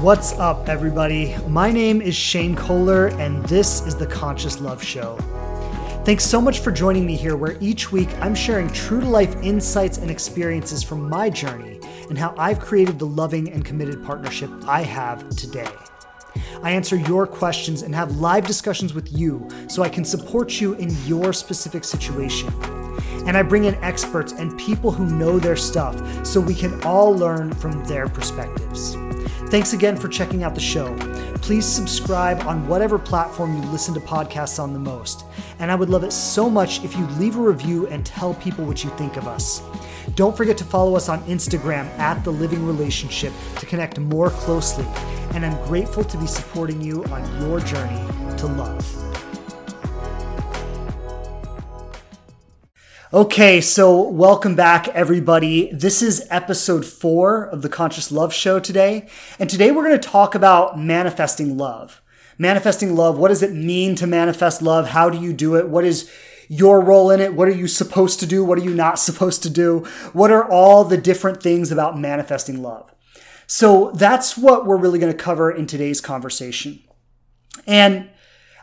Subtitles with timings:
[0.00, 1.36] What's up, everybody?
[1.46, 5.18] My name is Shane Kohler, and this is the Conscious Love Show.
[6.06, 9.36] Thanks so much for joining me here, where each week I'm sharing true to life
[9.42, 14.50] insights and experiences from my journey and how I've created the loving and committed partnership
[14.66, 15.68] I have today.
[16.62, 20.76] I answer your questions and have live discussions with you so I can support you
[20.76, 22.48] in your specific situation.
[23.26, 27.14] And I bring in experts and people who know their stuff so we can all
[27.14, 28.96] learn from their perspectives.
[29.50, 30.96] Thanks again for checking out the show.
[31.42, 35.24] Please subscribe on whatever platform you listen to podcasts on the most.
[35.58, 38.64] And I would love it so much if you leave a review and tell people
[38.64, 39.60] what you think of us.
[40.14, 44.86] Don't forget to follow us on Instagram at The Living Relationship to connect more closely.
[45.34, 49.09] And I'm grateful to be supporting you on your journey to love.
[53.12, 55.68] Okay, so welcome back, everybody.
[55.72, 59.08] This is episode four of the Conscious Love Show today.
[59.40, 62.00] And today we're going to talk about manifesting love.
[62.38, 64.90] Manifesting love, what does it mean to manifest love?
[64.90, 65.68] How do you do it?
[65.68, 66.08] What is
[66.46, 67.34] your role in it?
[67.34, 68.44] What are you supposed to do?
[68.44, 69.80] What are you not supposed to do?
[70.12, 72.94] What are all the different things about manifesting love?
[73.48, 76.78] So that's what we're really going to cover in today's conversation.
[77.66, 78.08] And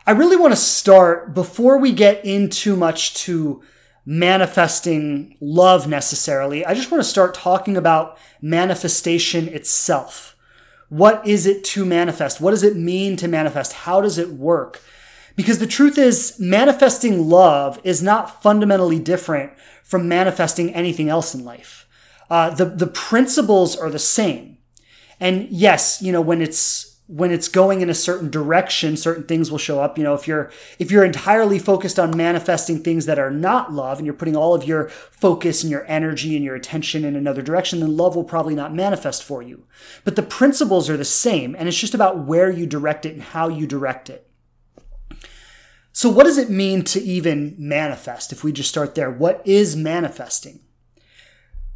[0.06, 3.62] I really want to start before we get in too much to
[4.08, 6.64] manifesting love necessarily.
[6.64, 10.34] I just want to start talking about manifestation itself.
[10.88, 12.40] What is it to manifest?
[12.40, 13.74] What does it mean to manifest?
[13.74, 14.80] How does it work?
[15.36, 19.52] Because the truth is, manifesting love is not fundamentally different
[19.84, 21.86] from manifesting anything else in life.
[22.30, 24.56] Uh, the, the principles are the same.
[25.20, 29.50] And yes, you know, when it's when it's going in a certain direction certain things
[29.50, 29.96] will show up.
[29.96, 33.98] You know if you're if you're entirely focused on manifesting things that are not love
[33.98, 37.40] and you're putting all of your focus and your energy and your attention in another
[37.40, 39.64] direction then love will probably not manifest for you.
[40.04, 43.22] But the principles are the same and it's just about where you direct it and
[43.22, 44.30] how you direct it.
[45.92, 48.32] So what does it mean to even manifest?
[48.32, 50.60] If we just start there what is manifesting?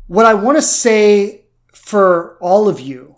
[0.09, 3.17] What i want to say for all of you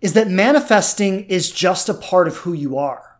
[0.00, 3.18] is that manifesting is just a part of who you are.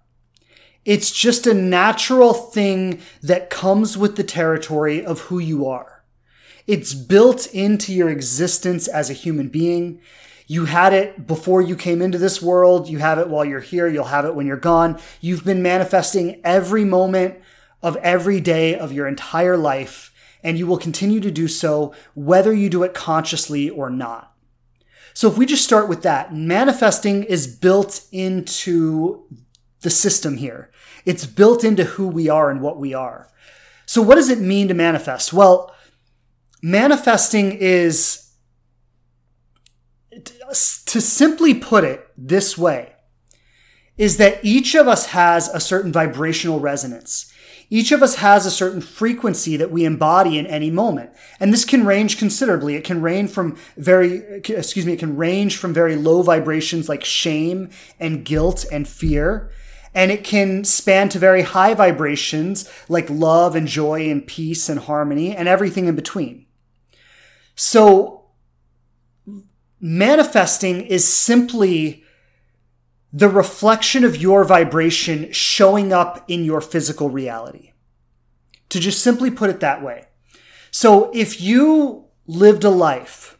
[0.85, 6.03] It's just a natural thing that comes with the territory of who you are.
[6.67, 10.01] It's built into your existence as a human being.
[10.47, 12.89] You had it before you came into this world.
[12.89, 13.89] You have it while you're here.
[13.89, 14.99] You'll have it when you're gone.
[15.21, 17.41] You've been manifesting every moment
[17.83, 20.13] of every day of your entire life,
[20.43, 24.30] and you will continue to do so whether you do it consciously or not.
[25.15, 29.27] So if we just start with that, manifesting is built into
[29.81, 30.71] the system here.
[31.05, 33.29] It's built into who we are and what we are.
[33.87, 35.33] So what does it mean to manifest?
[35.33, 35.75] Well,
[36.63, 38.31] manifesting is
[40.87, 42.93] to simply put it this way
[43.97, 47.30] is that each of us has a certain vibrational resonance.
[47.73, 51.11] Each of us has a certain frequency that we embody in any moment.
[51.39, 52.75] And this can range considerably.
[52.75, 57.05] It can range from very, excuse me, it can range from very low vibrations like
[57.05, 57.71] shame
[58.01, 59.53] and guilt and fear.
[59.95, 64.81] And it can span to very high vibrations like love and joy and peace and
[64.81, 66.47] harmony and everything in between.
[67.55, 68.31] So
[69.81, 72.05] manifesting is simply
[73.13, 77.73] the reflection of your vibration showing up in your physical reality.
[78.69, 80.07] To just simply put it that way.
[80.71, 83.39] So if you lived a life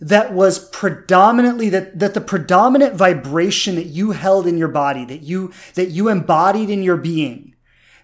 [0.00, 5.22] that was predominantly that, that the predominant vibration that you held in your body, that
[5.22, 7.54] you, that you embodied in your being,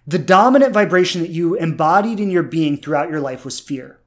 [0.07, 4.01] the dominant vibration that you embodied in your being throughout your life was fear.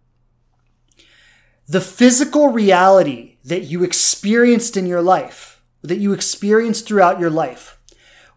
[1.68, 7.80] The physical reality that you experienced in your life that you experience throughout your life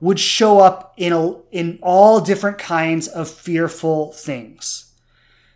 [0.01, 4.93] would show up in, a, in all different kinds of fearful things.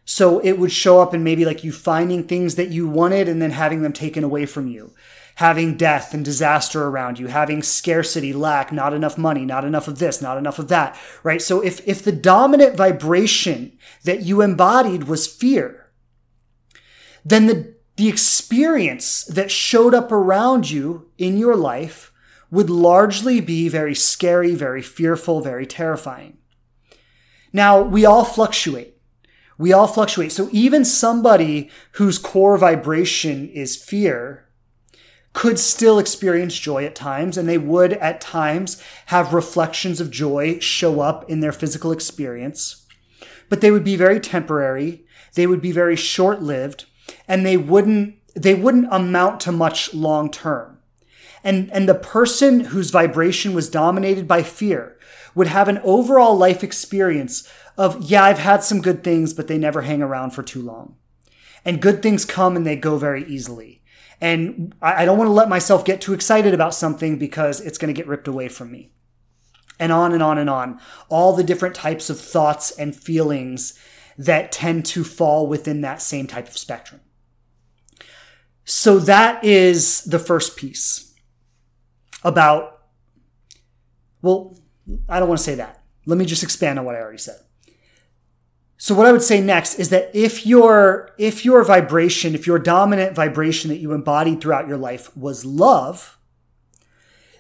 [0.05, 3.41] So it would show up in maybe like you finding things that you wanted and
[3.41, 4.93] then having them taken away from you,
[5.37, 9.99] having death and disaster around you, having scarcity, lack, not enough money, not enough of
[9.99, 11.41] this, not enough of that, right?
[11.41, 15.91] So if, if the dominant vibration that you embodied was fear,
[17.25, 22.13] then the the experience that showed up around you in your life
[22.51, 26.39] would largely be very scary, very fearful, very terrifying.
[27.53, 28.97] Now, we all fluctuate.
[29.59, 30.33] We all fluctuate.
[30.33, 34.49] So even somebody whose core vibration is fear
[35.33, 40.59] could still experience joy at times, and they would at times have reflections of joy
[40.61, 42.87] show up in their physical experience.
[43.49, 45.05] But they would be very temporary.
[45.35, 46.87] They would be very short lived
[47.27, 50.79] and they wouldn't they wouldn't amount to much long term.
[51.45, 54.97] And, and the person whose vibration was dominated by fear
[55.35, 59.59] would have an overall life experience of, yeah, I've had some good things, but they
[59.59, 60.97] never hang around for too long.
[61.65, 63.83] And good things come and they go very easily.
[64.21, 67.93] And I don't want to let myself get too excited about something because it's going
[67.93, 68.91] to get ripped away from me.
[69.79, 70.81] And on and on and on.
[71.09, 73.79] All the different types of thoughts and feelings
[74.19, 77.01] that tend to fall within that same type of spectrum.
[78.65, 81.15] So that is the first piece
[82.23, 82.83] about,
[84.23, 84.59] well,
[85.09, 85.83] I don't want to say that.
[86.07, 87.41] Let me just expand on what I already said.
[88.77, 92.59] So what I would say next is that if your if your vibration, if your
[92.59, 96.19] dominant vibration that you embodied throughout your life was love,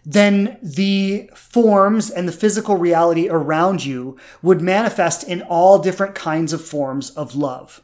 [0.04, 6.52] then the forms and the physical reality around you would manifest in all different kinds
[6.52, 7.82] of forms of love.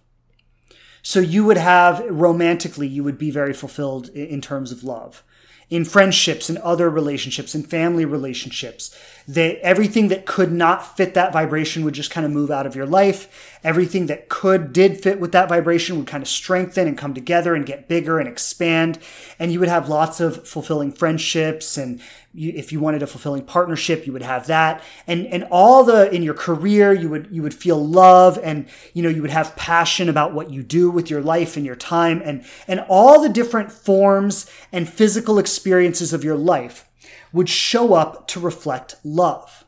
[1.03, 5.23] So you would have romantically, you would be very fulfilled in terms of love
[5.71, 8.95] in friendships and other relationships and family relationships.
[9.35, 12.75] That everything that could not fit that vibration would just kind of move out of
[12.75, 13.59] your life.
[13.63, 17.55] Everything that could did fit with that vibration would kind of strengthen and come together
[17.55, 18.99] and get bigger and expand.
[19.39, 22.01] And you would have lots of fulfilling friendships and
[22.33, 26.13] you, if you wanted a fulfilling partnership, you would have that, and and all the
[26.15, 29.57] in your career, you would you would feel love, and you know you would have
[29.57, 33.29] passion about what you do with your life and your time, and and all the
[33.29, 36.87] different forms and physical experiences of your life
[37.33, 39.65] would show up to reflect love,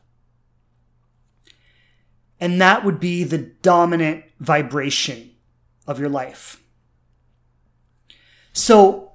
[2.39, 5.31] and that would be the dominant vibration
[5.87, 6.61] of your life.
[8.51, 9.13] So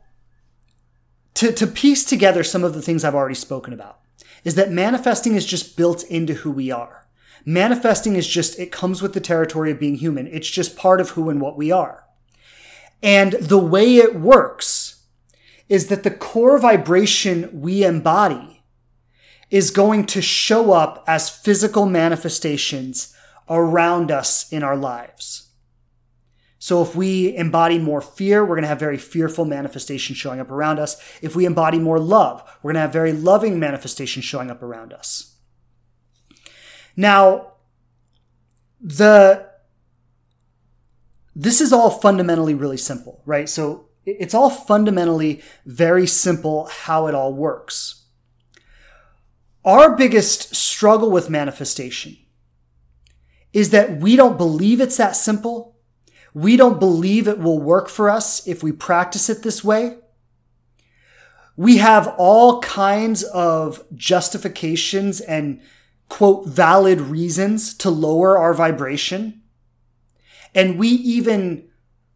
[1.34, 4.00] to, to piece together some of the things I've already spoken about
[4.44, 7.06] is that manifesting is just built into who we are.
[7.44, 10.26] Manifesting is just, it comes with the territory of being human.
[10.26, 12.04] It's just part of who and what we are.
[13.02, 14.87] And the way it works
[15.68, 18.62] is that the core vibration we embody
[19.50, 23.14] is going to show up as physical manifestations
[23.48, 25.48] around us in our lives.
[26.58, 30.50] So if we embody more fear, we're going to have very fearful manifestations showing up
[30.50, 31.00] around us.
[31.22, 34.92] If we embody more love, we're going to have very loving manifestations showing up around
[34.92, 35.36] us.
[36.96, 37.52] Now,
[38.80, 39.46] the
[41.34, 43.48] this is all fundamentally really simple, right?
[43.48, 43.87] So
[44.18, 48.04] it's all fundamentally very simple how it all works.
[49.64, 52.16] Our biggest struggle with manifestation
[53.52, 55.78] is that we don't believe it's that simple
[56.34, 59.98] we don't believe it will work for us if we practice it this way.
[61.56, 65.60] We have all kinds of justifications and
[66.08, 69.42] quote valid reasons to lower our vibration.
[70.54, 71.67] And we even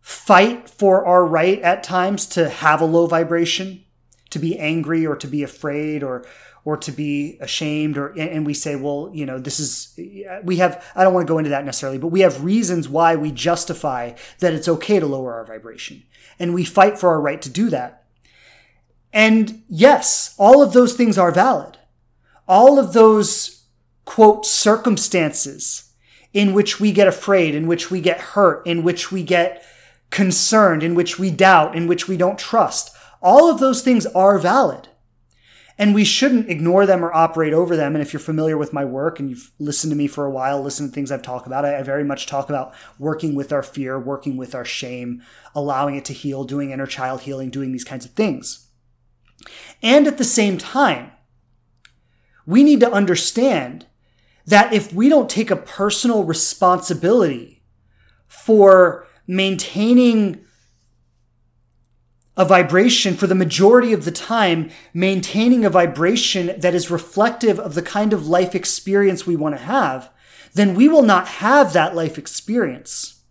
[0.02, 3.84] fight for our right at times to have a low vibration,
[4.30, 6.26] to be angry or to be afraid or
[6.64, 9.98] or to be ashamed or and we say well you know this is
[10.44, 13.16] we have i don't want to go into that necessarily but we have reasons why
[13.16, 16.02] we justify that it's okay to lower our vibration.
[16.38, 18.04] And we fight for our right to do that.
[19.12, 21.78] And yes all of those things are valid.
[22.48, 23.64] All of those
[24.04, 25.90] quote circumstances
[26.32, 29.64] in which we get afraid in which we get hurt in which we get
[30.12, 34.38] concerned in which we doubt in which we don't trust all of those things are
[34.38, 34.88] valid
[35.78, 37.94] and we shouldn't ignore them or operate over them.
[37.94, 40.62] And if you're familiar with my work and you've listened to me for a while,
[40.62, 43.62] listen to things I've talked about, I, I very much talk about working with our
[43.62, 45.22] fear, working with our shame,
[45.54, 48.68] allowing it to heal, doing inner child healing, doing these kinds of things.
[49.82, 51.10] And at the same time,
[52.46, 53.86] we need to understand
[54.46, 57.62] that if we don't take a personal responsibility
[58.28, 60.44] for maintaining
[62.36, 67.74] a vibration for the majority of the time, maintaining a vibration that is reflective of
[67.74, 70.10] the kind of life experience we want to have,
[70.54, 73.22] then we will not have that life experience.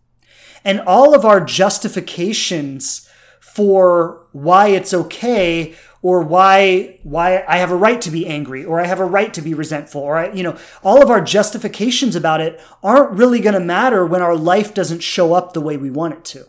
[0.63, 7.75] And all of our justifications for why it's okay or why why I have a
[7.75, 10.43] right to be angry or I have a right to be resentful or I, you
[10.43, 14.73] know all of our justifications about it aren't really going to matter when our life
[14.73, 16.45] doesn't show up the way we want it to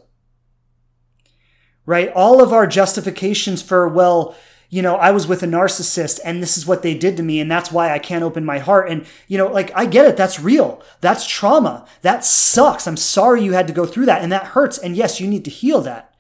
[1.87, 2.13] right?
[2.15, 4.35] All of our justifications for, well,
[4.71, 7.41] you know, I was with a narcissist and this is what they did to me
[7.41, 8.89] and that's why I can't open my heart.
[8.89, 10.17] And, you know, like I get it.
[10.17, 10.83] That's real.
[11.01, 11.87] That's trauma.
[12.01, 12.87] That sucks.
[12.87, 14.79] I'm sorry you had to go through that and that hurts.
[14.79, 16.15] And yes, you need to heal that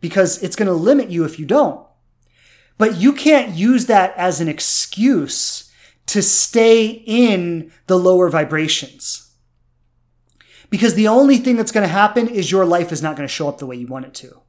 [0.00, 1.84] because it's going to limit you if you don't.
[2.78, 5.70] But you can't use that as an excuse
[6.06, 9.30] to stay in the lower vibrations.
[10.70, 13.32] Because the only thing that's going to happen is your life is not going to
[13.32, 14.40] show up the way you want it to.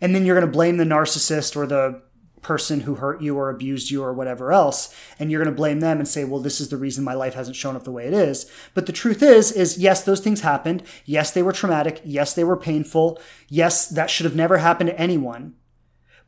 [0.00, 2.02] And then you're going to blame the narcissist or the
[2.42, 5.80] person who hurt you or abused you or whatever else and you're going to blame
[5.80, 8.06] them and say well this is the reason my life hasn't shown up the way
[8.06, 8.50] it is.
[8.74, 10.82] But the truth is is yes those things happened.
[11.06, 12.02] Yes they were traumatic.
[12.04, 13.18] Yes they were painful.
[13.48, 15.54] Yes that should have never happened to anyone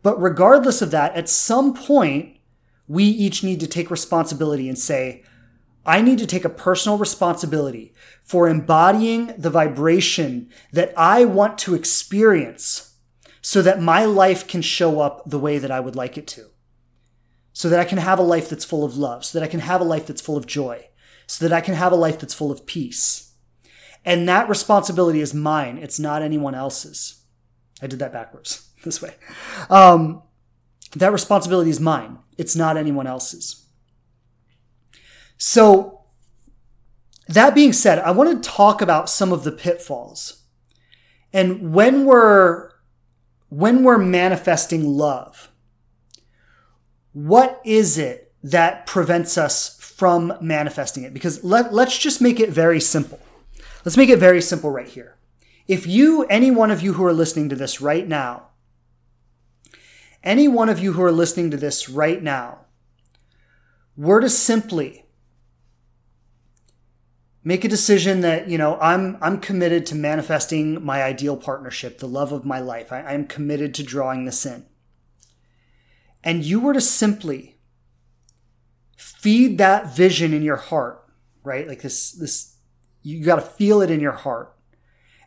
[0.03, 2.37] but regardless of that at some point
[2.88, 5.25] we each need to take responsibility and say
[5.87, 11.76] I need to take a personal responsibility for embodying the vibration that I want to
[11.76, 12.95] experience
[13.41, 16.47] so that my life can show up the way that I would like it to.
[17.53, 19.61] So that I can have a life that's full of love, so that I can
[19.61, 20.88] have a life that's full of joy,
[21.29, 23.33] so that I can have a life that's full of peace.
[24.05, 25.79] And that responsibility is mine.
[25.79, 27.23] It's not anyone else's.
[27.81, 29.14] I did that backwards this way.
[29.69, 30.23] Um,
[30.95, 32.19] that responsibility is mine.
[32.38, 33.66] It's not anyone else's.
[35.37, 36.00] So,
[37.28, 40.45] that being said, I want to talk about some of the pitfalls.
[41.33, 42.71] And when we're
[43.49, 45.50] when we're manifesting love,
[47.12, 51.14] what is it that prevents us from manifesting it?
[51.14, 53.21] Because let, let's just make it very simple.
[53.85, 55.16] Let's make it very simple right here.
[55.69, 58.49] If you, any one of you who are listening to this right now,
[60.26, 62.66] any one of you who are listening to this right now,
[63.97, 65.06] were to simply
[67.42, 72.09] make a decision that you know i'm i'm committed to manifesting my ideal partnership the
[72.09, 72.92] love of my life.
[72.92, 74.66] I, i'm committed to drawing this in.
[76.23, 77.59] And you were to simply
[78.99, 81.06] feed that vision in your heart
[81.47, 81.66] right?
[81.66, 82.56] Like this this
[83.02, 84.52] you got to feel it in your heart.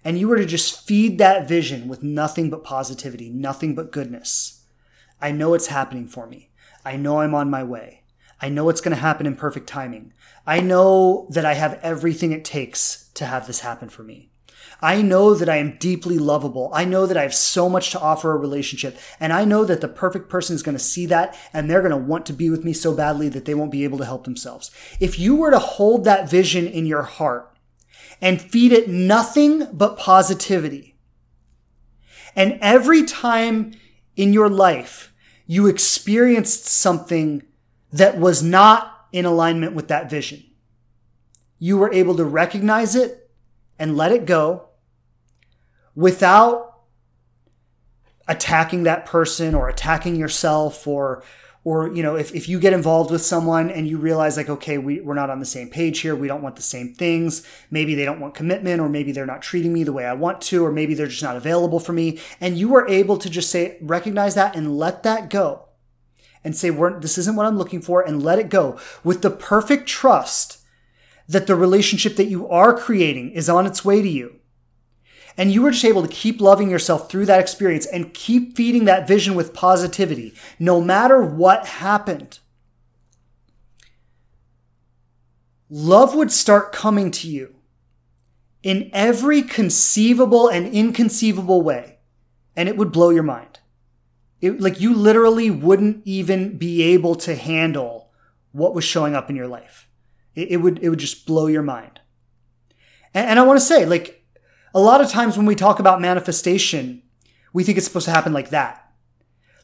[0.04, 4.59] And you were to just feed that vision with nothing but positivity nothing but goodness
[5.22, 6.50] i know it's happening for me
[6.86, 8.04] i know i'm on my way
[8.42, 10.14] i know it's going to happen in perfect timing
[10.50, 14.32] I know that I have everything it takes to have this happen for me.
[14.82, 16.72] I know that I am deeply lovable.
[16.74, 18.98] I know that I have so much to offer a relationship.
[19.20, 21.92] And I know that the perfect person is going to see that and they're going
[21.92, 24.24] to want to be with me so badly that they won't be able to help
[24.24, 24.72] themselves.
[25.00, 27.56] If you were to hold that vision in your heart
[28.20, 30.96] and feed it nothing but positivity,
[32.36, 33.74] and every time
[34.16, 35.09] in your life
[35.52, 37.42] you experienced something
[37.92, 40.44] that was not in alignment with that vision.
[41.58, 43.32] You were able to recognize it
[43.80, 44.68] and let it go
[45.96, 46.82] without
[48.28, 51.24] attacking that person or attacking yourself or
[51.64, 54.78] or you know if, if you get involved with someone and you realize like okay
[54.78, 57.96] we, we're not on the same page here we don't want the same things maybe
[57.96, 60.66] they don't want commitment or maybe they're not treating me the way i want to
[60.66, 63.78] or maybe they're just not available for me and you are able to just say
[63.82, 65.66] recognize that and let that go
[66.44, 69.88] and say, this isn't what I'm looking for and let it go with the perfect
[69.88, 70.60] trust
[71.28, 74.39] that the relationship that you are creating is on its way to you.
[75.40, 78.84] And you were just able to keep loving yourself through that experience and keep feeding
[78.86, 82.40] that vision with positivity, no matter what happened.
[85.70, 87.56] Love would start coming to you
[88.64, 92.00] in every conceivable and inconceivable way,
[92.58, 93.60] and it would blow your mind.
[94.42, 98.12] It, like you literally wouldn't even be able to handle
[98.52, 99.88] what was showing up in your life.
[100.36, 102.02] It, it would it would just blow your mind.
[103.14, 104.19] And, and I want to say, like,
[104.74, 107.02] a lot of times when we talk about manifestation,
[107.54, 108.92] we think it's supposed to happen like that.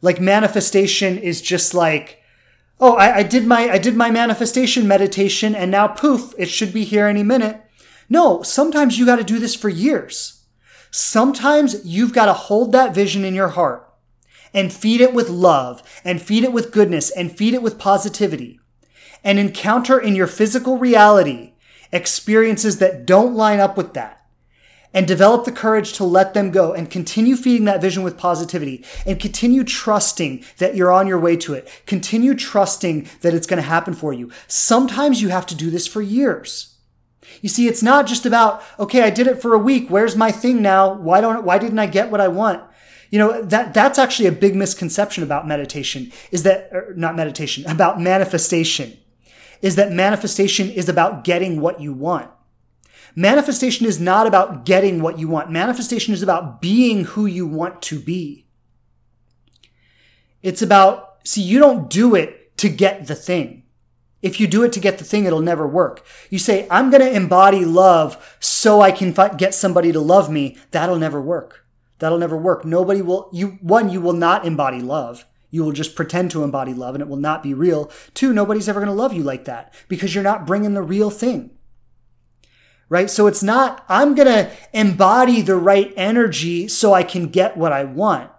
[0.01, 2.21] Like manifestation is just like,
[2.79, 6.74] oh, I, I did my I did my manifestation meditation, and now poof, it should
[6.74, 7.62] be here any minute.
[8.09, 10.43] No, sometimes you got to do this for years.
[10.91, 13.91] Sometimes you've got to hold that vision in your heart
[14.53, 18.59] and feed it with love and feed it with goodness and feed it with positivity
[19.24, 21.53] and encounter in your physical reality
[21.91, 24.14] experiences that don't line up with that
[24.95, 28.83] and develop the courage to let them go and continue feeding that vision with positivity
[29.05, 31.69] and continue trusting that you're on your way to it.
[31.85, 34.31] Continue trusting that it's going to happen for you.
[34.47, 36.77] Sometimes you have to do this for years.
[37.41, 39.89] You see, it's not just about, okay, I did it for a week.
[39.89, 40.93] Where's my thing now?
[40.93, 42.63] Why don't, why didn't I get what I want?
[43.11, 47.69] You know, that, that's actually a big misconception about meditation is that, er, not meditation,
[47.69, 48.97] about manifestation
[49.61, 52.29] is that manifestation is about getting what you want.
[53.15, 55.50] Manifestation is not about getting what you want.
[55.50, 58.45] Manifestation is about being who you want to be.
[60.43, 63.63] It's about, see, you don't do it to get the thing.
[64.22, 66.05] If you do it to get the thing, it'll never work.
[66.29, 70.57] You say, I'm going to embody love so I can get somebody to love me.
[70.72, 71.65] That'll never work.
[72.00, 72.65] That'll never work.
[72.65, 75.25] Nobody will, you, one, you will not embody love.
[75.51, 77.89] You will just pretend to embody love and it will not be real.
[78.13, 81.10] Two, nobody's ever going to love you like that because you're not bringing the real
[81.10, 81.51] thing.
[82.87, 83.09] Right?
[83.09, 87.73] So it's not, I'm going to embody the right energy so I can get what
[87.73, 88.29] I want.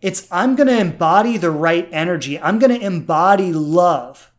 [0.00, 2.40] It's I'm going to embody the right energy.
[2.40, 4.32] I'm going to embody love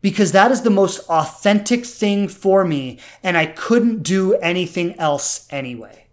[0.00, 2.98] because that is the most authentic thing for me.
[3.22, 6.06] And I couldn't do anything else anyway.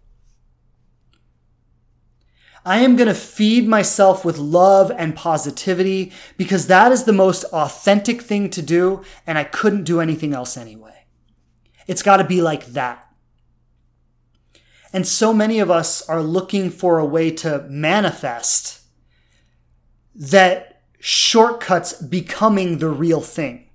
[2.64, 7.44] I am going to feed myself with love and positivity because that is the most
[7.44, 9.02] authentic thing to do.
[9.24, 10.95] And I couldn't do anything else anyway.
[11.86, 13.02] It's got to be like that.
[14.92, 18.80] And so many of us are looking for a way to manifest
[20.14, 23.68] that shortcuts becoming the real thing.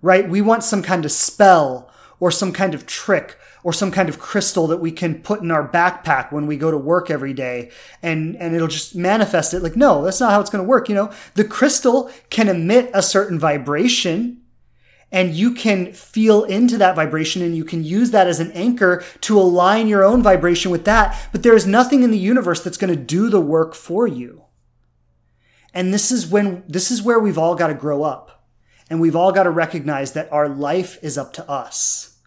[0.00, 0.28] Right?
[0.28, 1.90] We want some kind of spell
[2.20, 5.50] or some kind of trick or some kind of crystal that we can put in
[5.50, 7.70] our backpack when we go to work every day
[8.02, 10.88] and and it'll just manifest it like no that's not how it's going to work
[10.88, 14.40] you know the crystal can emit a certain vibration
[15.10, 19.02] and you can feel into that vibration and you can use that as an anchor
[19.22, 21.28] to align your own vibration with that.
[21.32, 24.44] But there is nothing in the universe that's going to do the work for you.
[25.72, 28.44] And this is when, this is where we've all got to grow up
[28.90, 32.18] and we've all got to recognize that our life is up to us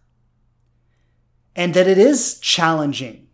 [1.56, 3.28] and that it is challenging.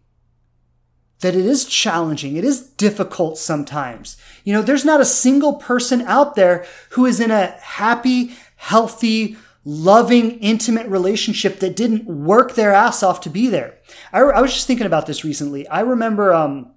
[1.21, 2.35] That it is challenging.
[2.35, 4.17] It is difficult sometimes.
[4.43, 9.37] You know, there's not a single person out there who is in a happy, healthy,
[9.63, 13.77] loving, intimate relationship that didn't work their ass off to be there.
[14.11, 15.67] I, I was just thinking about this recently.
[15.67, 16.73] I remember um,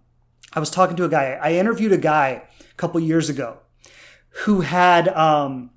[0.52, 1.38] I was talking to a guy.
[1.40, 3.58] I interviewed a guy a couple years ago
[4.44, 5.70] who had um,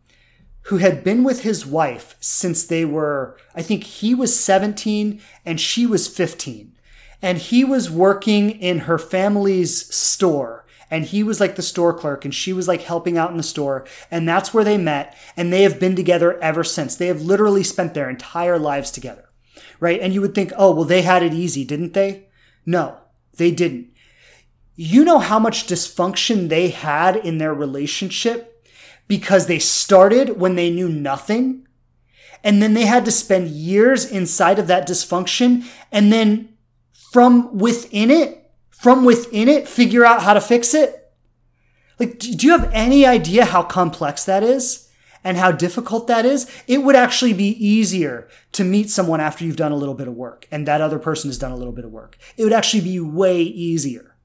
[0.64, 3.38] who had been with his wife since they were.
[3.56, 6.78] I think he was 17 and she was 15,
[7.22, 10.63] and he was working in her family's store
[10.94, 13.44] and he was like the store clerk and she was like helping out in the
[13.44, 13.84] store.
[14.12, 16.96] And that's where they met and they have been together ever since.
[16.96, 19.30] They have literally spent their entire lives together
[19.80, 20.00] right?
[20.00, 22.28] And you would think oh well they had it easy didn't they?
[22.66, 22.98] No
[23.36, 23.90] they didn't.
[24.76, 28.66] You know how much dysfunction they had in their relationship
[29.08, 31.68] because they started when they knew nothing
[32.44, 36.56] and then they had to spend years inside of that dysfunction and then
[37.12, 38.43] from within it
[38.84, 41.10] from within it figure out how to fix it?
[42.00, 44.90] Like, do you have any idea how complex that is
[45.24, 46.52] and how difficult that is?
[46.68, 50.16] It would actually be easier to meet someone after you've done a little bit of
[50.16, 52.18] work and that other person has done a little bit of work.
[52.36, 54.18] It would actually be way easier.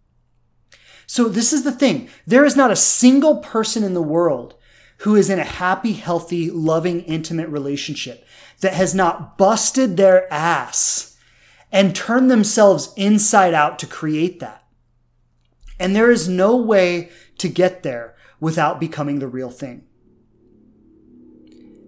[1.07, 2.09] So this is the thing.
[2.27, 4.57] There is not a single person in the world
[5.03, 8.27] who is in a happy, healthy, loving, intimate relationship
[8.61, 11.17] that has not busted their ass
[11.71, 14.65] and turn themselves inside out to create that.
[15.79, 19.85] And there is no way to get there without becoming the real thing.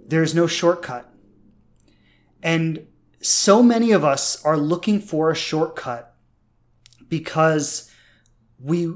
[0.07, 1.13] There is no shortcut.
[2.43, 2.87] And
[3.21, 6.15] so many of us are looking for a shortcut
[7.09, 7.91] because
[8.59, 8.93] we,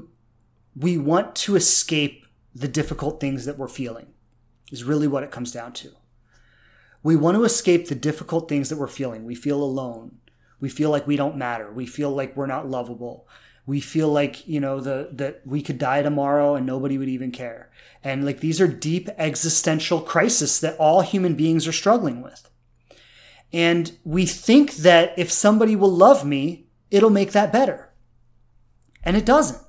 [0.75, 4.07] we want to escape the difficult things that we're feeling,
[4.71, 5.91] is really what it comes down to.
[7.03, 9.25] We want to escape the difficult things that we're feeling.
[9.25, 10.17] We feel alone.
[10.65, 11.71] We feel like we don't matter.
[11.71, 13.27] We feel like we're not lovable.
[13.67, 17.29] We feel like, you know, the that we could die tomorrow and nobody would even
[17.29, 17.69] care.
[18.03, 22.49] And like these are deep existential crises that all human beings are struggling with.
[23.53, 27.93] And we think that if somebody will love me, it'll make that better.
[29.03, 29.61] And it doesn't.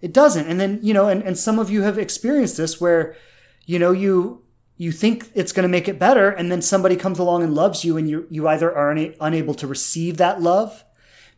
[0.00, 0.48] It doesn't.
[0.48, 3.14] And then, you know, and, and some of you have experienced this where,
[3.66, 4.43] you know, you
[4.76, 7.84] you think it's going to make it better and then somebody comes along and loves
[7.84, 10.84] you and you you either are una- unable to receive that love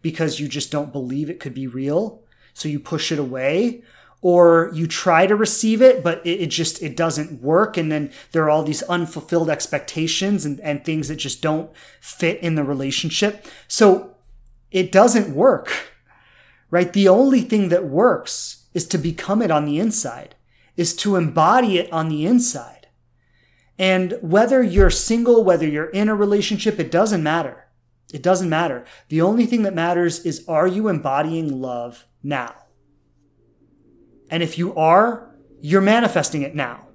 [0.02, 2.22] because you just don't believe it could be real
[2.54, 3.82] so you push it away
[4.22, 8.10] or you try to receive it but it, it, just it doesn't work and then
[8.32, 11.70] there are all these unfulfilled expectations and, and things that just don't
[12.00, 13.44] fit in the relationship.
[13.68, 14.14] So
[14.70, 15.92] it doesn't work
[16.70, 16.92] right?
[16.92, 20.34] The only thing that works is to become it on the inside
[20.76, 22.75] is to embody it on the inside
[23.78, 27.66] and whether you're single, whether you're in a relationship, it doesn't matter.
[28.12, 28.84] It doesn't matter.
[29.08, 32.54] The only thing that matters is are you embodying love now?
[34.30, 36.86] And if you are, you're manifesting it now.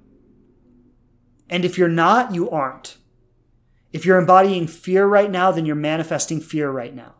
[1.48, 2.96] And if you're not, you aren't.
[3.92, 7.14] If you're embodying fear right now, then you're manifesting fear right now.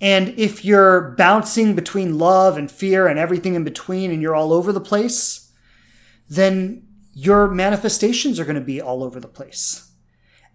[0.00, 4.52] And if you're bouncing between love and fear and everything in between and you're all
[4.52, 5.52] over the place,
[6.28, 6.83] then
[7.14, 9.90] your manifestations are going to be all over the place.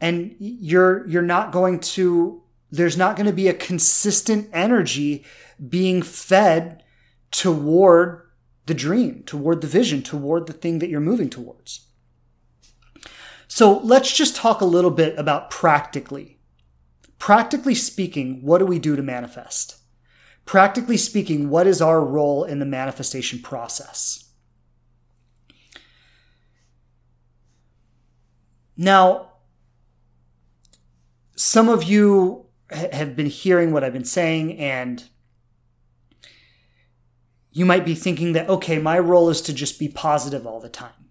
[0.02, 5.26] And you're you're not going to there's not going to be a consistent energy
[5.67, 6.84] being fed
[7.32, 8.22] toward
[8.67, 11.88] the dream, toward the vision, toward the thing that you're moving towards.
[13.48, 16.38] So let's just talk a little bit about practically.
[17.17, 19.80] Practically speaking, what do we do to manifest?
[20.50, 24.29] practically speaking, what is our role in the manifestation process?
[28.82, 29.34] Now,
[31.36, 35.04] some of you have been hearing what I've been saying, and
[37.52, 40.70] you might be thinking that, okay, my role is to just be positive all the
[40.70, 41.10] time.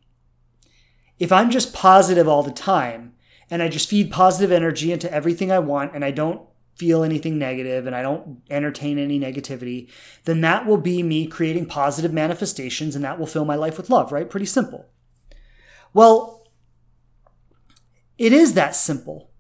[1.18, 3.12] If I'm just positive all the time,
[3.50, 6.40] and I just feed positive energy into everything I want, and I don't
[6.74, 9.90] feel anything negative and I don't entertain any negativity,
[10.24, 13.90] then that will be me creating positive manifestations and that will fill my life with
[13.90, 14.30] love, right?
[14.30, 14.86] Pretty simple.
[15.92, 16.37] Well,
[18.18, 19.30] it is that simple.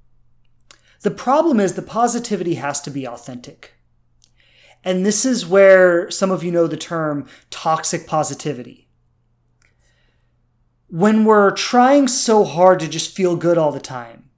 [1.02, 3.74] The problem is the positivity has to be authentic.
[4.84, 8.88] And this is where some of you know the term toxic positivity.
[10.88, 14.30] When we're trying so hard to just feel good all the time,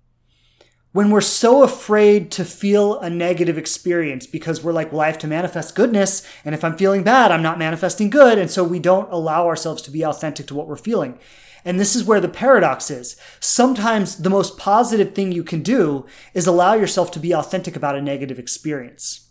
[0.92, 5.18] when we're so afraid to feel a negative experience because we're like, well, I have
[5.18, 6.26] to manifest goodness.
[6.44, 8.38] And if I'm feeling bad, I'm not manifesting good.
[8.38, 11.20] And so we don't allow ourselves to be authentic to what we're feeling.
[11.64, 13.16] And this is where the paradox is.
[13.40, 17.96] Sometimes the most positive thing you can do is allow yourself to be authentic about
[17.96, 19.28] a negative experience.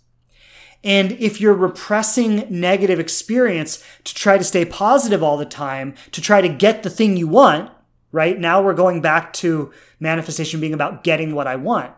[0.83, 6.21] And if you're repressing negative experience to try to stay positive all the time, to
[6.21, 7.71] try to get the thing you want,
[8.11, 8.39] right?
[8.39, 11.93] Now we're going back to manifestation being about getting what I want.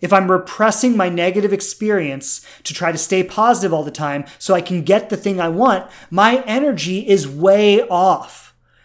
[0.00, 4.52] If I'm repressing my negative experience to try to stay positive all the time so
[4.52, 8.43] I can get the thing I want, my energy is way off.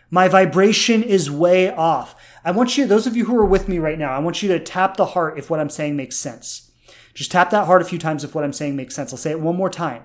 [0.10, 2.16] My vibration is way off.
[2.44, 4.50] I want you, those of you who are with me right now, I want you
[4.50, 6.72] to tap the heart if what I'm saying makes sense.
[7.14, 9.12] Just tap that heart a few times if what I'm saying makes sense.
[9.12, 10.04] I'll say it one more time.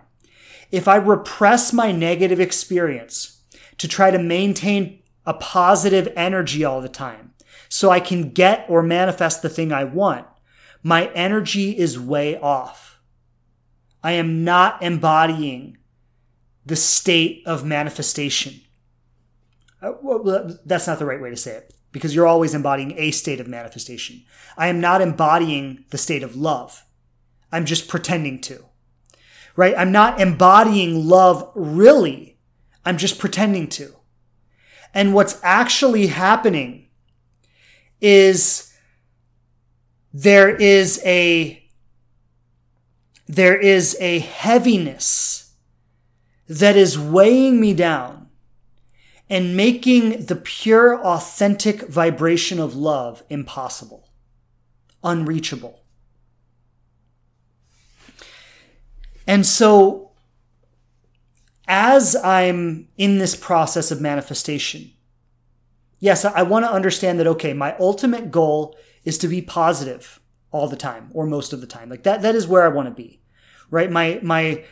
[0.70, 3.40] If I repress my negative experience
[3.78, 7.32] to try to maintain a positive energy all the time
[7.68, 10.26] so I can get or manifest the thing I want,
[10.82, 13.00] my energy is way off.
[14.02, 15.78] I am not embodying
[16.66, 18.60] the state of manifestation.
[19.84, 23.10] Uh, well, that's not the right way to say it because you're always embodying a
[23.10, 24.24] state of manifestation.
[24.56, 26.84] I am not embodying the state of love.
[27.52, 28.64] I'm just pretending to.
[29.56, 29.74] Right?
[29.76, 32.38] I'm not embodying love really.
[32.84, 33.94] I'm just pretending to.
[34.94, 36.88] And what's actually happening
[38.00, 38.72] is
[40.12, 41.60] there is a
[43.26, 45.54] there is a heaviness
[46.46, 48.23] that is weighing me down
[49.34, 54.08] and making the pure, authentic vibration of love impossible,
[55.02, 55.82] unreachable.
[59.26, 60.12] And so,
[61.66, 64.92] as I'm in this process of manifestation,
[65.98, 70.20] yes, I want to understand that, okay, my ultimate goal is to be positive
[70.52, 71.88] all the time or most of the time.
[71.88, 73.20] Like that, that is where I want to be,
[73.68, 73.90] right?
[73.90, 74.62] My, my,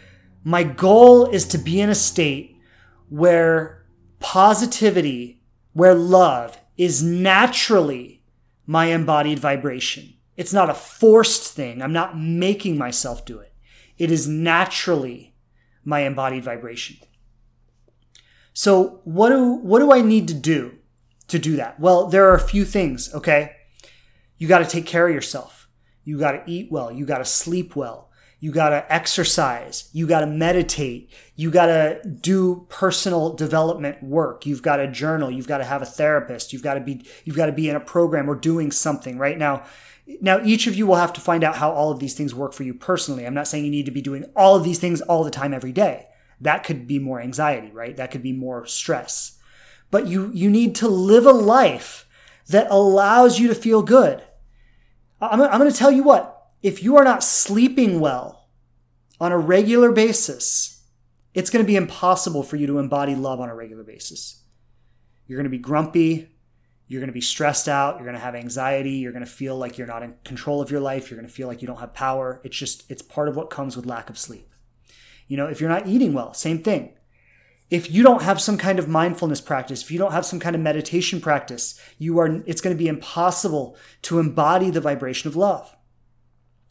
[0.45, 2.57] my goal is to be in a state
[3.09, 3.82] where
[4.23, 8.23] positivity where love is naturally
[8.67, 10.15] my embodied vibration.
[10.37, 11.83] It's not a forced thing.
[11.83, 13.53] I'm not making myself do it.
[13.99, 15.35] It is naturally
[15.85, 16.97] my embodied vibration.
[18.55, 20.79] So what do, what do I need to do
[21.29, 21.81] to do that?
[21.81, 23.53] Well, there are a few things, okay?
[24.39, 25.69] You got to take care of yourself.
[26.05, 26.91] You got to eat well.
[26.91, 28.11] You got to sleep well.
[28.43, 29.89] You got to exercise.
[29.93, 31.13] You got to meditate.
[31.37, 34.47] You got to do personal development work.
[34.47, 35.31] You've got to journal.
[35.31, 36.53] You've got to have a therapist.
[36.53, 39.39] You've got to be, you've got to be in a program or doing something right
[39.39, 39.63] now.
[40.21, 42.53] Now, each of you will have to find out how all of these things work
[42.53, 43.25] for you personally.
[43.25, 45.55] I'm not saying you need to be doing all of these things all the time
[45.55, 46.09] every day.
[46.41, 47.97] That could be more anxiety, right?
[47.97, 49.39] That could be more stress.
[49.93, 52.09] But you, you need to live a life
[52.49, 54.21] that allows you to feel good.
[55.21, 56.32] I'm, I'm going to tell you what,
[56.63, 58.49] if you are not sleeping well
[59.21, 60.85] on a regular basis,
[61.35, 64.43] it's going to be impossible for you to embody love on a regular basis.
[65.27, 66.29] You're going to be grumpy.
[66.87, 67.95] You're going to be stressed out.
[67.95, 68.93] You're going to have anxiety.
[68.93, 71.11] You're going to feel like you're not in control of your life.
[71.11, 72.41] You're going to feel like you don't have power.
[72.45, 74.49] It's just, it's part of what comes with lack of sleep.
[75.27, 76.93] You know, if you're not eating well, same thing.
[77.71, 80.55] If you don't have some kind of mindfulness practice, if you don't have some kind
[80.55, 85.37] of meditation practice, you are, it's going to be impossible to embody the vibration of
[85.37, 85.75] love.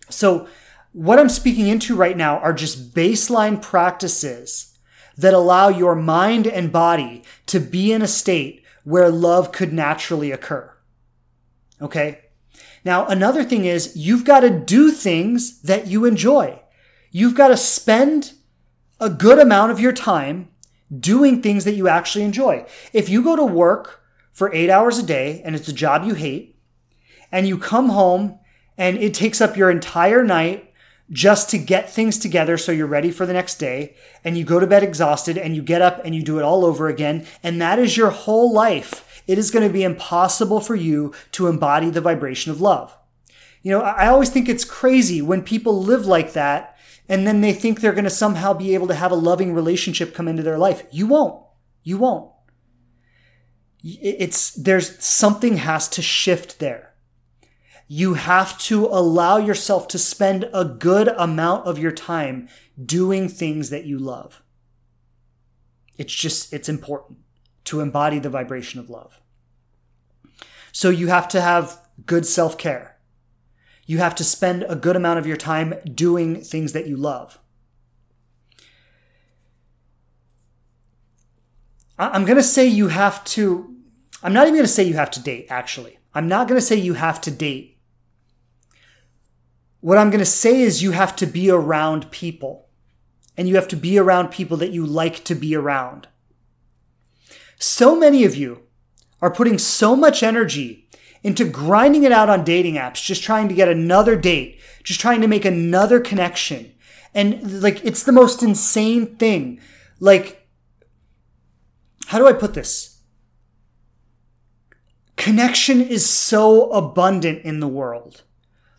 [0.10, 0.48] So,
[0.94, 4.78] what I'm speaking into right now are just baseline practices
[5.18, 10.32] that allow your mind and body to be in a state where love could naturally
[10.32, 10.74] occur.
[11.82, 12.20] Okay?
[12.84, 16.60] Now, another thing is you've got to do things that you enjoy.
[17.12, 18.34] You've got to spend
[19.00, 20.50] a good amount of your time
[21.00, 22.66] doing things that you actually enjoy.
[22.92, 24.02] If you go to work
[24.34, 26.58] for eight hours a day and it's a job you hate,
[27.32, 28.40] and you come home
[28.82, 30.74] and it takes up your entire night
[31.12, 33.94] just to get things together so you're ready for the next day.
[34.24, 36.66] And you go to bed exhausted and you get up and you do it all
[36.66, 37.28] over again.
[37.44, 39.22] And that is your whole life.
[39.28, 42.98] It is going to be impossible for you to embody the vibration of love.
[43.62, 46.76] You know i always think it's crazy when people live like that
[47.08, 50.16] and then they think they're going to somehow be able to have a loving relationship
[50.16, 50.82] come into their life.
[50.90, 51.46] You won't.
[51.84, 52.32] You won't.
[53.84, 56.91] It's there's something has to shift there
[57.94, 62.48] you have to allow yourself to spend a good amount of your time
[62.86, 64.42] doing things that you love.
[65.98, 67.20] It's just, it's important
[67.66, 69.20] to embody the vibration of love.
[70.72, 72.96] So you have to have good self care.
[73.86, 77.40] You have to spend a good amount of your time doing things that you love.
[82.00, 83.76] I'm going to say you have to,
[84.24, 86.00] I'm not even going to say you have to date, actually.
[86.14, 87.80] I'm not going to say you have to date
[89.82, 92.70] what I'm going to say is you have to be around people
[93.36, 96.08] and you have to be around people that you like to be around.
[97.58, 98.62] So many of you
[99.22, 100.88] are putting so much energy
[101.24, 105.22] into grinding it out on dating apps, just trying to get another date, just trying
[105.22, 106.72] to make another connection.
[107.14, 109.60] And like, it's the most insane thing.
[110.00, 110.48] Like,
[112.08, 113.02] how do I put this?
[115.16, 118.24] Connection is so abundant in the world.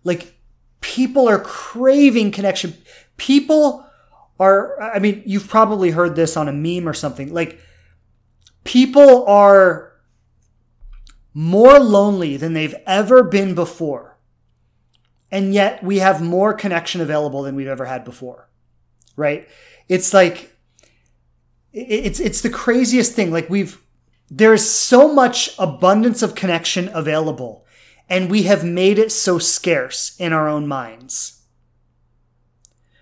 [0.02, 0.34] Like,
[0.82, 2.74] people are craving connection.
[3.16, 3.86] People
[4.38, 7.32] are, I mean, you've probably heard this on a meme or something.
[7.32, 7.58] Like,
[8.64, 9.92] people are
[11.32, 14.18] more lonely than they've ever been before.
[15.30, 18.50] And yet we have more connection available than we've ever had before.
[19.16, 19.48] Right?
[19.88, 20.54] It's like,
[21.72, 23.30] it's, it's the craziest thing.
[23.30, 23.80] Like, we've,
[24.28, 27.61] there's so much abundance of connection available
[28.12, 31.40] and we have made it so scarce in our own minds.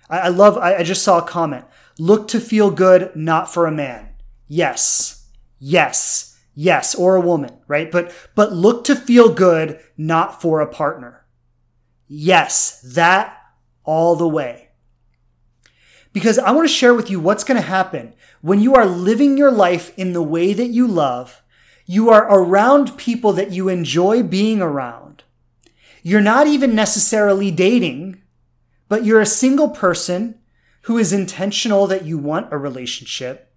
[0.08, 1.64] I, I love, I, I just saw a comment.
[1.98, 4.10] Look to feel good, not for a man.
[4.46, 5.26] Yes.
[5.58, 6.38] Yes.
[6.54, 6.94] Yes.
[6.94, 7.90] Or a woman, right?
[7.90, 11.26] But, but look to feel good, not for a partner.
[12.06, 12.80] Yes.
[12.80, 13.36] That
[13.82, 14.68] all the way.
[16.12, 19.36] Because I want to share with you what's going to happen when you are living
[19.36, 21.42] your life in the way that you love
[21.90, 25.24] you are around people that you enjoy being around.
[26.05, 28.22] You're not even necessarily dating,
[28.88, 30.38] but you're a single person
[30.83, 33.53] who is intentional that you want a relationship.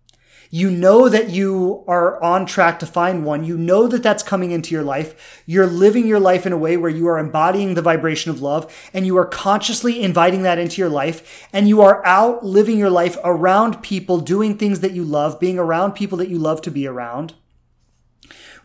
[0.49, 3.43] You know that you are on track to find one.
[3.43, 5.43] You know that that's coming into your life.
[5.45, 8.73] You're living your life in a way where you are embodying the vibration of love
[8.95, 11.47] and you are consciously inviting that into your life.
[11.53, 15.59] And you are out living your life around people, doing things that you love, being
[15.59, 17.35] around people that you love to be around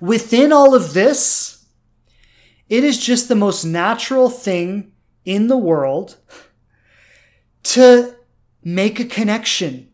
[0.01, 1.67] within all of this,
[2.69, 4.93] it is just the most natural thing
[5.25, 6.17] in the world
[7.63, 8.15] to
[8.63, 9.89] make a connection,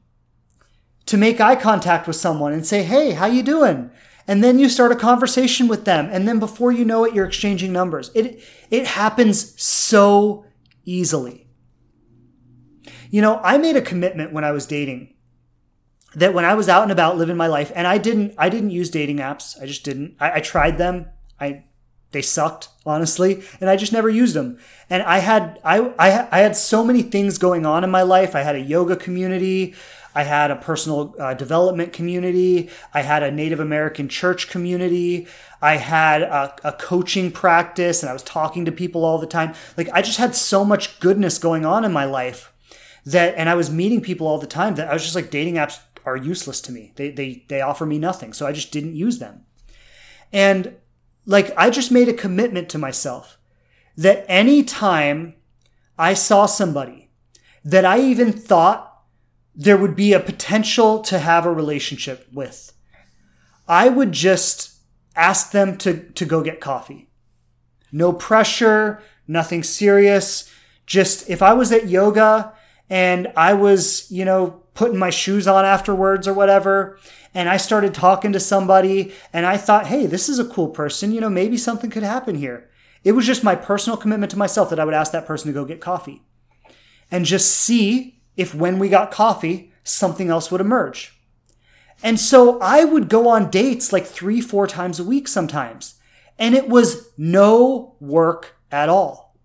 [1.06, 3.90] to make eye contact with someone and say, "Hey, how you doing?"
[4.26, 7.26] And then you start a conversation with them, and then before you know it, you're
[7.26, 8.10] exchanging numbers.
[8.14, 10.44] It it happens so
[10.84, 11.46] easily.
[13.10, 15.13] You know, I made a commitment when I was dating
[16.14, 18.70] that when I was out and about living my life, and I didn't, I didn't
[18.70, 19.60] use dating apps.
[19.60, 20.16] I just didn't.
[20.20, 21.06] I, I tried them.
[21.40, 21.64] I
[22.14, 26.38] they sucked honestly and i just never used them and i had I, I i
[26.38, 29.74] had so many things going on in my life i had a yoga community
[30.14, 35.26] i had a personal uh, development community i had a native american church community
[35.60, 39.52] i had a, a coaching practice and i was talking to people all the time
[39.76, 42.52] like i just had so much goodness going on in my life
[43.04, 45.54] that and i was meeting people all the time that i was just like dating
[45.54, 46.92] apps are useless to me.
[46.96, 48.32] They, they, they offer me nothing.
[48.32, 49.44] So I just didn't use them.
[50.32, 50.76] And
[51.26, 53.38] like, I just made a commitment to myself
[53.96, 55.34] that anytime
[55.98, 57.10] I saw somebody
[57.64, 58.90] that I even thought
[59.54, 62.72] there would be a potential to have a relationship with,
[63.68, 64.74] I would just
[65.16, 67.08] ask them to, to go get coffee.
[67.92, 70.52] No pressure, nothing serious.
[70.86, 72.52] Just if I was at yoga
[72.90, 76.98] and I was, you know, putting my shoes on afterwards or whatever.
[77.32, 81.12] And I started talking to somebody and I thought, hey, this is a cool person.
[81.12, 82.68] You know, maybe something could happen here.
[83.02, 85.54] It was just my personal commitment to myself that I would ask that person to
[85.54, 86.22] go get coffee
[87.10, 91.12] and just see if when we got coffee, something else would emerge.
[92.02, 95.94] And so I would go on dates like three, four times a week sometimes.
[96.38, 99.36] And it was no work at all.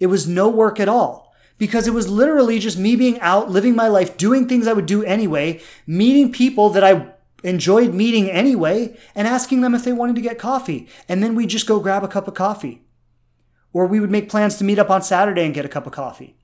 [0.00, 1.21] It was no work at all
[1.62, 4.84] because it was literally just me being out, living my life, doing things I would
[4.84, 7.12] do anyway, meeting people that I
[7.44, 10.88] enjoyed meeting anyway, and asking them if they wanted to get coffee.
[11.08, 12.82] And then we'd just go grab a cup of coffee.
[13.72, 15.92] Or we would make plans to meet up on Saturday and get a cup of
[15.92, 16.34] coffee.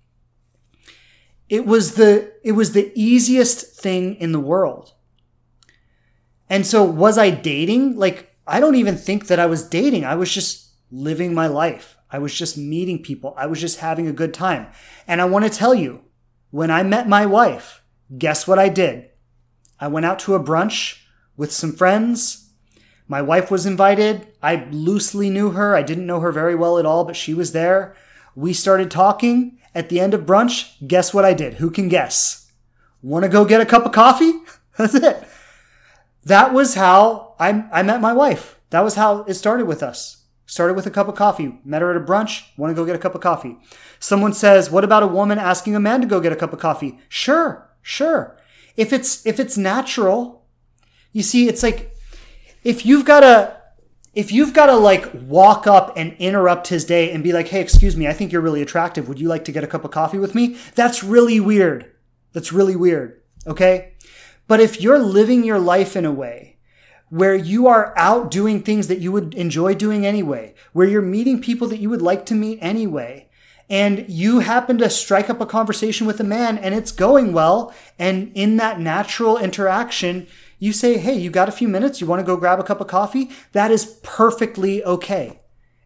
[1.48, 4.92] it was the it was the easiest thing in the world.
[6.48, 7.96] And so was I dating?
[7.96, 10.04] Like I don't even think that I was dating.
[10.04, 11.97] I was just living my life.
[12.10, 13.34] I was just meeting people.
[13.36, 14.68] I was just having a good time.
[15.06, 16.02] And I want to tell you,
[16.50, 17.82] when I met my wife,
[18.16, 19.10] guess what I did?
[19.78, 21.02] I went out to a brunch
[21.36, 22.50] with some friends.
[23.06, 24.28] My wife was invited.
[24.42, 25.76] I loosely knew her.
[25.76, 27.94] I didn't know her very well at all, but she was there.
[28.34, 29.58] We started talking.
[29.74, 31.54] At the end of brunch, guess what I did?
[31.54, 32.50] Who can guess?
[33.02, 34.32] Want to go get a cup of coffee?
[34.76, 35.24] That's it.
[36.24, 38.58] That was how I, I met my wife.
[38.70, 40.17] That was how it started with us.
[40.48, 41.60] Started with a cup of coffee.
[41.62, 42.44] Met her at a brunch.
[42.56, 43.58] Want to go get a cup of coffee.
[44.00, 46.58] Someone says, "What about a woman asking a man to go get a cup of
[46.58, 48.38] coffee?" Sure, sure.
[48.74, 50.46] If it's if it's natural,
[51.12, 51.94] you see, it's like
[52.64, 53.58] if you've got to
[54.14, 57.60] if you've got to like walk up and interrupt his day and be like, "Hey,
[57.60, 59.06] excuse me, I think you're really attractive.
[59.06, 61.92] Would you like to get a cup of coffee with me?" That's really weird.
[62.32, 63.20] That's really weird.
[63.46, 63.92] Okay?
[64.46, 66.57] But if you're living your life in a way
[67.10, 71.40] where you are out doing things that you would enjoy doing anyway, where you're meeting
[71.40, 73.28] people that you would like to meet anyway,
[73.70, 77.72] and you happen to strike up a conversation with a man and it's going well,
[77.98, 80.26] and in that natural interaction,
[80.58, 82.00] you say, Hey, you got a few minutes?
[82.00, 83.30] You want to go grab a cup of coffee?
[83.52, 85.40] That is perfectly okay.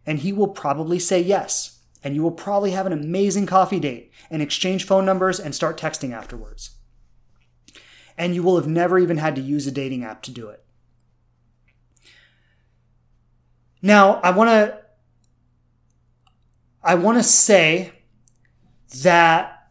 [0.05, 1.79] And he will probably say yes.
[2.03, 5.77] And you will probably have an amazing coffee date and exchange phone numbers and start
[5.77, 6.71] texting afterwards.
[8.17, 10.62] And you will have never even had to use a dating app to do it.
[13.83, 14.79] Now, I want to
[16.81, 17.91] I want to say
[19.01, 19.69] that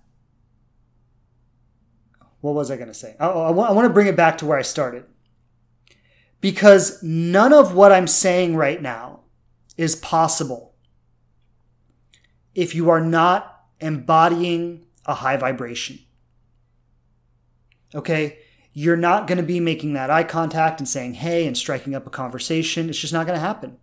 [2.41, 3.17] what was I going to say?
[3.19, 5.05] Oh, oh I, I want to bring it back to where I started.
[6.41, 9.21] Because none of what I'm saying right now
[9.77, 10.75] is possible
[12.55, 16.01] if you are not embodying a high vibration.
[17.95, 18.39] Okay?
[18.73, 22.07] You're not going to be making that eye contact and saying, hey, and striking up
[22.07, 22.89] a conversation.
[22.89, 23.79] It's just not going to happen.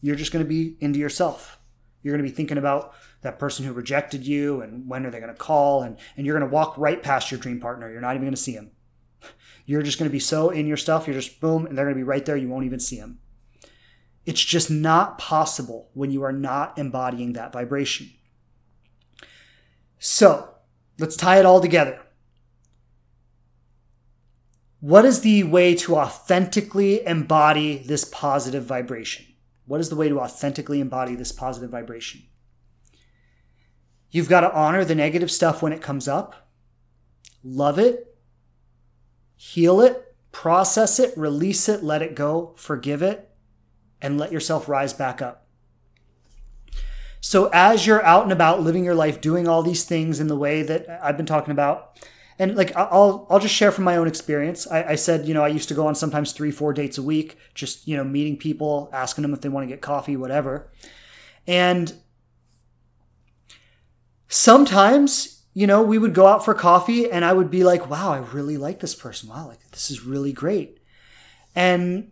[0.00, 1.58] You're just going to be into yourself.
[2.02, 5.20] You're going to be thinking about that person who rejected you and when are they
[5.20, 7.90] going to call and, and you're going to walk right past your dream partner.
[7.90, 8.70] You're not even going to see him.
[9.66, 11.06] You're just going to be so in your stuff.
[11.06, 12.36] You're just boom, and they're going to be right there.
[12.36, 13.18] You won't even see him.
[14.24, 18.10] It's just not possible when you are not embodying that vibration.
[19.98, 20.54] So
[20.98, 22.00] let's tie it all together.
[24.80, 29.26] What is the way to authentically embody this positive vibration?
[29.70, 32.24] What is the way to authentically embody this positive vibration?
[34.10, 36.50] You've got to honor the negative stuff when it comes up,
[37.44, 38.18] love it,
[39.36, 43.30] heal it, process it, release it, let it go, forgive it,
[44.02, 45.46] and let yourself rise back up.
[47.20, 50.36] So, as you're out and about living your life, doing all these things in the
[50.36, 51.96] way that I've been talking about,
[52.40, 54.66] and like I'll I'll just share from my own experience.
[54.66, 57.02] I, I, said you know I used to go on sometimes three four dates a
[57.02, 60.72] week, just you know meeting people, asking them if they want to get coffee, whatever.
[61.46, 61.92] And
[64.26, 68.10] sometimes you know we would go out for coffee, and I would be like, wow,
[68.10, 69.28] I really like this person.
[69.28, 70.78] Wow, like this is really great.
[71.54, 72.10] And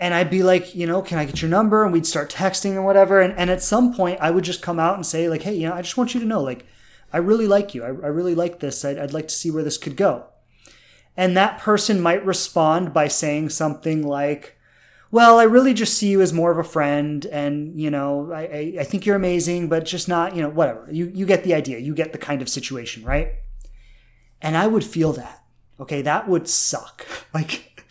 [0.00, 1.84] and I'd be like, you know, can I get your number?
[1.84, 3.20] And we'd start texting and whatever.
[3.20, 5.68] And, and at some point, I would just come out and say, like, hey, you
[5.68, 6.66] know, I just want you to know, like,
[7.12, 7.82] I really like you.
[7.84, 8.84] I, I really like this.
[8.84, 10.26] I'd, I'd like to see where this could go.
[11.16, 14.56] And that person might respond by saying something like,
[15.10, 18.40] well, I really just see you as more of a friend, and you know, I,
[18.42, 20.86] I, I, think you're amazing, but just not, you know, whatever.
[20.90, 21.78] You you get the idea.
[21.78, 23.32] You get the kind of situation, right?
[24.42, 25.42] And I would feel that.
[25.80, 27.06] Okay, that would suck.
[27.34, 27.84] Like,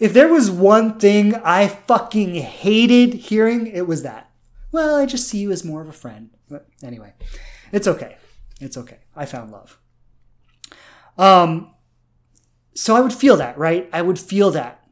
[0.00, 4.30] if there was one thing I fucking hated hearing, it was that.
[4.72, 6.30] Well, I just see you as more of a friend.
[6.50, 7.14] But anyway,
[7.70, 8.16] it's okay.
[8.60, 8.98] It's okay.
[9.16, 9.78] I found love.
[11.18, 11.74] Um,
[12.74, 13.88] so I would feel that, right?
[13.92, 14.86] I would feel that.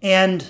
[0.00, 0.46] And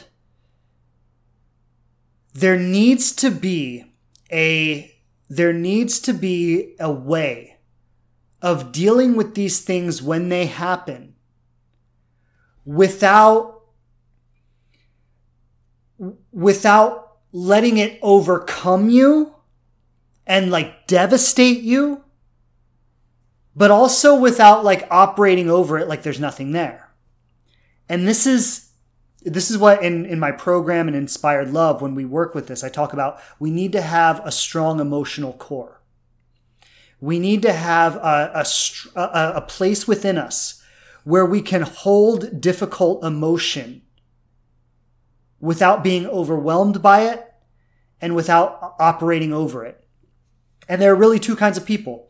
[2.34, 3.84] there needs to be
[4.30, 4.94] a
[5.30, 7.58] there needs to be a way
[8.40, 11.14] of dealing with these things when they happen
[12.64, 13.62] without
[16.30, 19.34] without letting it overcome you
[20.28, 22.04] and like devastate you,
[23.56, 26.90] but also without like operating over it like there's nothing there.
[27.88, 28.68] And this is
[29.22, 32.62] this is what in, in my program and inspired love when we work with this
[32.62, 35.80] i talk about we need to have a strong emotional core
[37.00, 38.44] we need to have a,
[38.94, 40.62] a, a place within us
[41.02, 43.82] where we can hold difficult emotion
[45.40, 47.32] without being overwhelmed by it
[48.00, 49.87] and without operating over it
[50.68, 52.08] and there are really two kinds of people.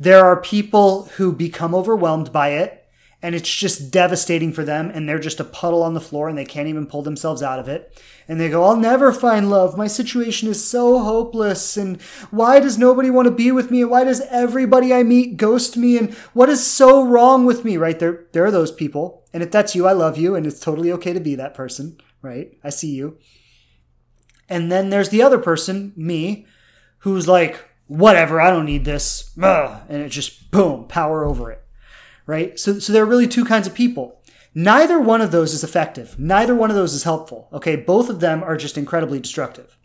[0.00, 2.78] There are people who become overwhelmed by it
[3.20, 6.38] and it's just devastating for them and they're just a puddle on the floor and
[6.38, 8.00] they can't even pull themselves out of it.
[8.28, 9.76] And they go i'll never find love.
[9.76, 11.76] My situation is so hopeless.
[11.76, 12.00] And
[12.30, 13.84] why does nobody want to be with me?
[13.84, 15.98] Why does everybody i meet ghost me?
[15.98, 17.76] And what is so wrong with me?
[17.76, 17.98] Right?
[17.98, 19.24] There there are those people.
[19.32, 21.98] And if that's you i love you and it's totally okay to be that person.
[22.22, 22.56] Right?
[22.62, 23.18] I see you.
[24.48, 26.46] And then there's the other person me
[26.98, 31.64] who's like whatever i don't need this Ugh, and it just boom power over it
[32.28, 32.58] right?
[32.60, 34.20] So, so there are really two kinds of people.
[34.54, 36.18] Neither one of those is effective.
[36.18, 37.48] Neither one of those is helpful.
[37.52, 39.76] Okay, both of them are just incredibly destructive.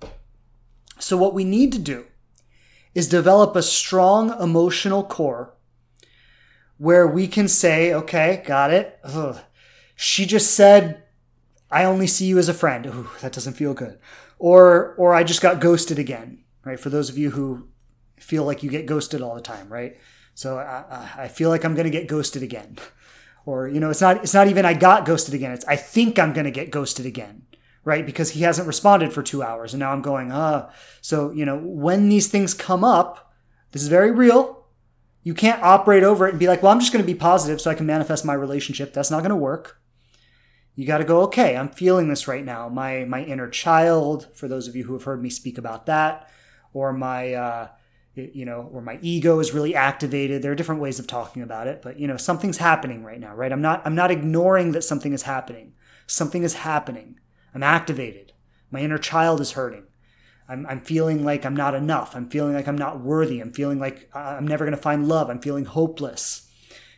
[0.99, 2.05] So, what we need to do
[2.93, 5.55] is develop a strong emotional core
[6.77, 8.99] where we can say, okay, got it.
[9.03, 9.39] Ugh.
[9.95, 11.03] She just said,
[11.71, 12.85] I only see you as a friend.
[12.85, 13.99] Ooh, that doesn't feel good.
[14.37, 16.79] Or, or I just got ghosted again, right?
[16.79, 17.69] For those of you who
[18.23, 19.97] feel like you get ghosted all the time, right?
[20.35, 22.77] So I, I feel like I'm going to get ghosted again.
[23.45, 25.51] Or, you know, it's not, it's not even I got ghosted again.
[25.51, 27.45] It's I think I'm going to get ghosted again,
[27.83, 28.05] right?
[28.05, 29.73] Because he hasn't responded for two hours.
[29.73, 30.69] And now I'm going, ah.
[31.01, 33.33] So, you know, when these things come up,
[33.73, 34.65] this is very real.
[35.23, 37.59] You can't operate over it and be like, well, I'm just going to be positive
[37.59, 38.93] so I can manifest my relationship.
[38.93, 39.77] That's not going to work.
[40.75, 42.69] You got to go, okay, I'm feeling this right now.
[42.69, 46.29] My, my inner child, for those of you who have heard me speak about that,
[46.71, 47.67] or my, uh,
[48.15, 50.41] you know, or my ego is really activated.
[50.41, 53.33] There are different ways of talking about it, but you know, something's happening right now,
[53.35, 53.51] right?
[53.51, 55.73] I'm not I'm not ignoring that something is happening.
[56.05, 57.19] Something is happening.
[57.55, 58.33] I'm activated.
[58.69, 59.85] My inner child is hurting.
[60.49, 62.15] I'm, I'm feeling like I'm not enough.
[62.15, 63.39] I'm feeling like I'm not worthy.
[63.39, 65.29] I'm feeling like uh, I'm never going to find love.
[65.29, 66.49] I'm feeling hopeless.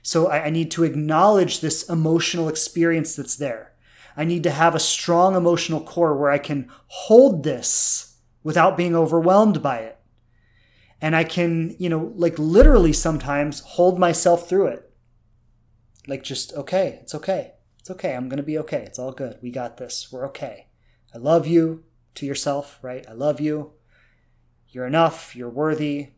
[0.01, 3.73] So I, I need to acknowledge this emotional experience that's there.
[4.17, 8.95] I need to have a strong emotional core where I can hold this without being
[8.95, 9.99] overwhelmed by it
[11.01, 14.91] and I can, you know, like literally sometimes hold myself through it.
[16.07, 17.53] Like just, okay, it's okay.
[17.79, 18.15] It's okay.
[18.15, 18.83] I'm going to be okay.
[18.83, 19.37] It's all good.
[19.41, 20.11] We got this.
[20.11, 20.67] We're okay.
[21.13, 21.83] I love you
[22.15, 23.05] to yourself, right?
[23.07, 23.73] I love you.
[24.69, 25.35] You're enough.
[25.35, 26.09] You're worthy.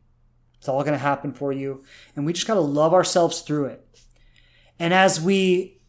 [0.57, 1.83] It's all going to happen for you.
[2.15, 3.85] And we just got to love ourselves through it.
[4.79, 5.81] And as we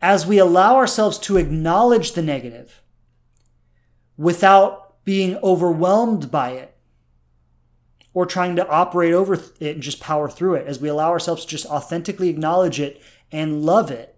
[0.00, 2.82] as we allow ourselves to acknowledge the negative
[4.18, 6.73] without being overwhelmed by it,
[8.14, 10.66] or trying to operate over it and just power through it.
[10.66, 14.16] As we allow ourselves to just authentically acknowledge it and love it,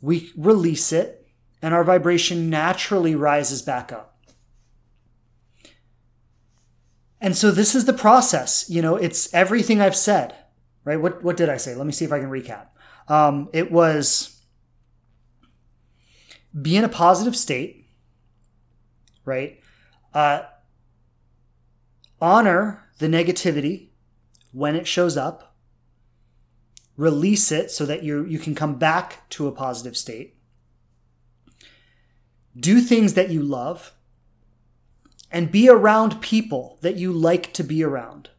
[0.00, 1.26] we release it
[1.62, 4.16] and our vibration naturally rises back up.
[7.20, 8.68] And so this is the process.
[8.68, 10.34] You know, it's everything I've said,
[10.84, 11.00] right?
[11.00, 11.74] What, what did I say?
[11.74, 12.66] Let me see if I can recap.
[13.08, 14.40] Um, it was
[16.60, 17.88] be in a positive state,
[19.24, 19.60] right?
[20.14, 20.42] Uh,
[22.20, 23.88] honor the negativity
[24.52, 25.54] when it shows up,
[26.96, 30.36] release it so that you you can come back to a positive state.
[32.58, 33.92] Do things that you love
[35.30, 38.30] and be around people that you like to be around.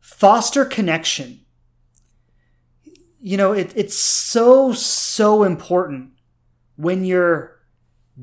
[0.00, 1.40] Foster connection.
[3.20, 6.10] You know, it, it's so, so important
[6.76, 7.60] when you're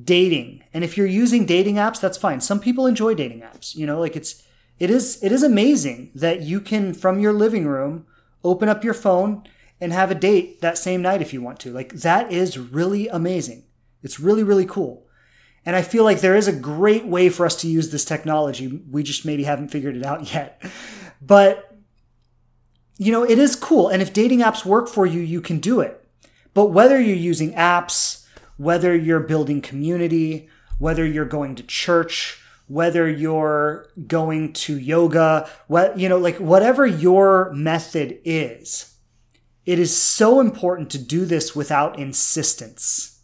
[0.04, 0.64] dating.
[0.74, 2.42] And if you're using dating apps, that's fine.
[2.42, 3.76] Some people enjoy dating apps.
[3.76, 4.44] You know, like it's
[4.78, 8.06] it is it is amazing that you can from your living room
[8.44, 9.44] open up your phone
[9.82, 11.72] and have a date that same night if you want to.
[11.74, 13.64] Like that is really amazing.
[14.04, 15.06] It's really really cool.
[15.66, 18.82] And I feel like there is a great way for us to use this technology.
[18.90, 20.64] We just maybe haven't figured it out yet.
[21.22, 21.66] But
[22.98, 23.88] you know, it is cool.
[23.88, 26.06] And if dating apps work for you, you can do it.
[26.54, 28.26] But whether you're using apps,
[28.60, 30.50] whether you're building community,
[30.80, 36.86] whether you're going to church, whether you're going to yoga, what you know, like whatever
[36.86, 38.96] your method is,
[39.66, 43.22] it is so important to do this without insistence.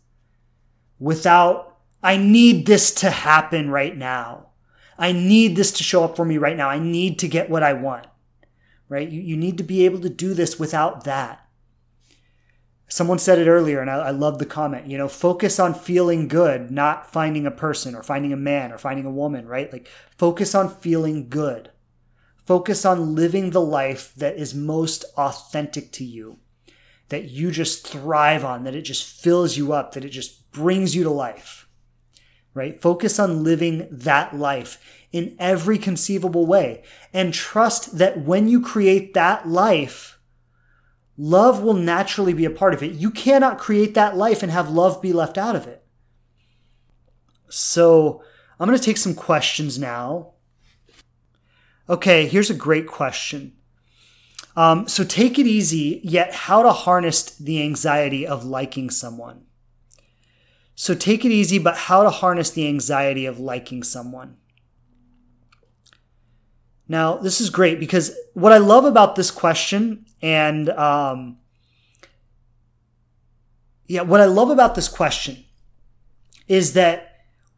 [0.99, 4.51] Without I need this to happen right now.
[4.97, 6.69] I need this to show up for me right now.
[6.69, 8.07] I need to get what I want.
[8.87, 9.09] Right?
[9.09, 11.44] You, you need to be able to do this without that.
[12.87, 14.87] Someone said it earlier, and I, I love the comment.
[14.87, 18.77] You know, focus on feeling good, not finding a person or finding a man or
[18.77, 19.71] finding a woman, right?
[19.71, 21.71] Like, focus on feeling good.
[22.45, 26.37] Focus on living the life that is most authentic to you,
[27.09, 30.95] that you just thrive on, that it just fills you up, that it just brings
[30.95, 31.67] you to life,
[32.53, 32.79] right?
[32.79, 34.79] Focus on living that life
[35.11, 36.83] in every conceivable way
[37.13, 40.14] and trust that when you create that life,
[41.17, 42.93] love will naturally be a part of it.
[42.93, 45.83] You cannot create that life and have love be left out of it.
[47.49, 48.23] So
[48.59, 50.33] I'm going to take some questions now.
[51.87, 53.53] Okay, here's a great question.
[54.55, 59.43] Um, so take it easy, yet how to harness the anxiety of liking someone.
[60.75, 64.37] So take it easy, but how to harness the anxiety of liking someone.
[66.87, 71.37] Now, this is great because what I love about this question and, um,
[73.87, 75.45] yeah, what I love about this question
[76.47, 77.15] is that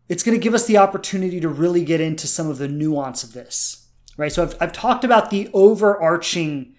[0.09, 3.23] it's going to give us the opportunity to really get into some of the nuance
[3.23, 4.31] of this, right?
[4.31, 6.75] So I've, I've talked about the overarching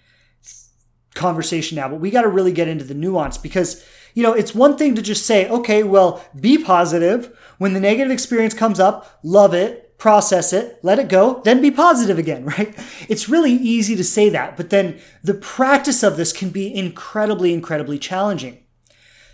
[1.14, 3.84] conversation now, but we got to really get into the nuance because,
[4.14, 7.36] you know, it's one thing to just say, okay, well, be positive.
[7.58, 11.70] When the negative experience comes up, love it, process it, let it go, then be
[11.70, 12.74] positive again, right?
[13.08, 17.52] It's really easy to say that, but then the practice of this can be incredibly,
[17.52, 18.64] incredibly challenging.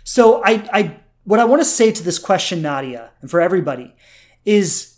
[0.03, 3.95] So I, I what I want to say to this question, Nadia, and for everybody,
[4.45, 4.97] is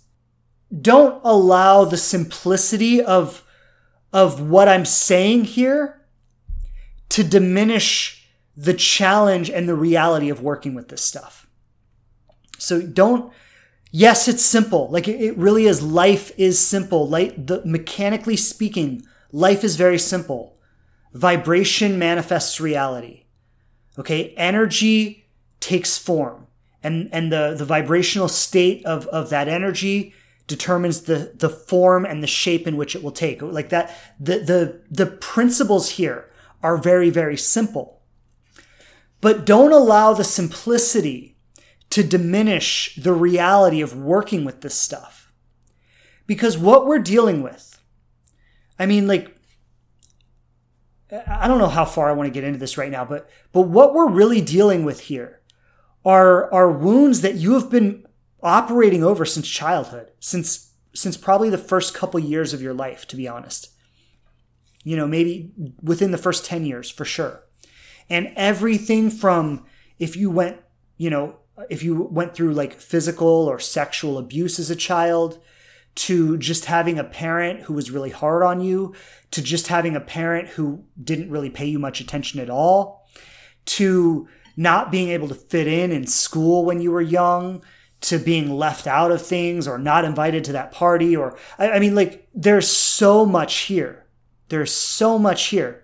[0.82, 3.44] don't allow the simplicity of,
[4.12, 6.02] of what I'm saying here
[7.10, 11.48] to diminish the challenge and the reality of working with this stuff.
[12.58, 13.32] So don't,
[13.92, 14.90] yes, it's simple.
[14.90, 15.82] Like it, really is.
[15.82, 17.08] Life is simple.
[17.08, 20.58] Like the mechanically speaking, life is very simple.
[21.14, 23.26] Vibration manifests reality.
[23.98, 24.34] Okay.
[24.38, 25.28] Energy
[25.60, 26.48] takes form
[26.84, 30.14] and and the the vibrational state of of that energy
[30.48, 34.40] determines the the form and the shape in which it will take like that the
[34.40, 36.30] the the principles here
[36.62, 38.02] are very very simple
[39.20, 41.37] but don't allow the simplicity
[41.90, 45.32] to diminish the reality of working with this stuff
[46.26, 47.82] because what we're dealing with
[48.80, 49.36] i mean like
[51.28, 53.62] i don't know how far i want to get into this right now but but
[53.62, 55.42] what we're really dealing with here
[56.06, 58.06] are are wounds that you have been
[58.42, 63.16] operating over since childhood, since since probably the first couple years of your life, to
[63.16, 63.70] be honest.
[64.84, 65.52] You know, maybe
[65.84, 67.44] within the first 10 years for sure.
[68.10, 69.66] And everything from
[70.00, 70.58] if you went,
[70.98, 75.40] you know, if you went through like physical or sexual abuse as a child,
[75.96, 78.94] to just having a parent who was really hard on you,
[79.32, 83.08] to just having a parent who didn't really pay you much attention at all,
[83.66, 87.64] to not being able to fit in in school when you were young
[88.00, 91.80] to being left out of things or not invited to that party or I, I
[91.80, 94.06] mean like there's so much here.
[94.50, 95.84] There's so much here.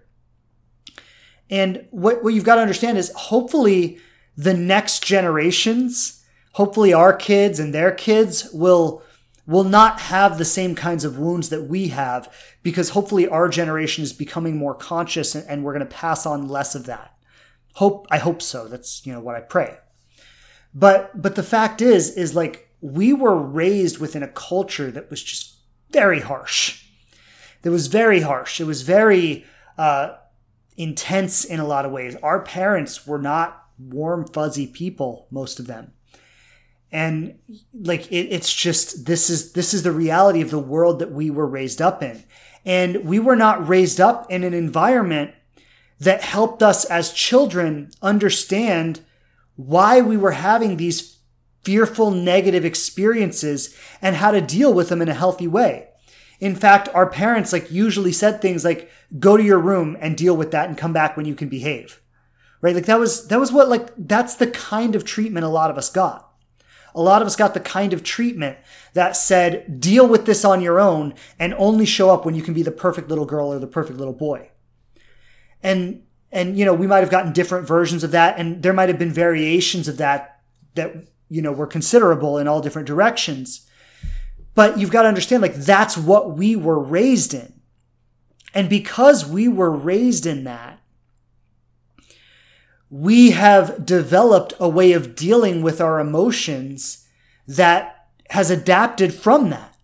[1.49, 3.99] And what, what you've got to understand is hopefully
[4.37, 6.23] the next generations
[6.53, 9.01] hopefully our kids and their kids will
[9.45, 14.01] will not have the same kinds of wounds that we have because hopefully our generation
[14.03, 17.13] is becoming more conscious and, and we're going to pass on less of that
[17.75, 18.67] Hope I hope so.
[18.67, 19.77] That's you know what I pray.
[20.73, 25.23] But but the fact is is like we were raised within a culture that was
[25.23, 25.55] just
[25.91, 26.85] very harsh.
[27.63, 28.59] That was very harsh.
[28.59, 29.45] It was very
[29.77, 30.15] uh,
[30.77, 32.15] intense in a lot of ways.
[32.21, 35.93] Our parents were not warm, fuzzy people, most of them.
[36.91, 37.39] And
[37.73, 41.31] like it, it's just this is this is the reality of the world that we
[41.31, 42.23] were raised up in.
[42.65, 45.31] And we were not raised up in an environment
[45.99, 49.01] that helped us as children understand
[49.55, 51.17] why we were having these
[51.63, 55.87] fearful negative experiences and how to deal with them in a healthy way.
[56.39, 60.35] In fact, our parents like usually said things like go to your room and deal
[60.35, 62.01] with that and come back when you can behave.
[62.63, 62.73] Right?
[62.73, 65.77] Like that was that was what like that's the kind of treatment a lot of
[65.77, 66.31] us got.
[66.95, 68.57] A lot of us got the kind of treatment
[68.93, 72.53] that said deal with this on your own and only show up when you can
[72.53, 74.49] be the perfect little girl or the perfect little boy
[75.63, 78.89] and and you know we might have gotten different versions of that and there might
[78.89, 80.41] have been variations of that
[80.75, 80.93] that
[81.29, 83.67] you know were considerable in all different directions
[84.53, 87.61] but you've got to understand like that's what we were raised in
[88.53, 90.79] and because we were raised in that
[92.95, 97.07] we have developed a way of dealing with our emotions
[97.47, 99.75] that has adapted from that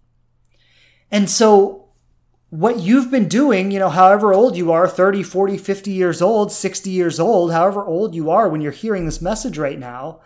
[1.11, 1.89] and so
[2.49, 6.51] what you've been doing, you know, however old you are 30, 40, 50 years old,
[6.51, 10.21] 60 years old, however old you are when you're hearing this message right now,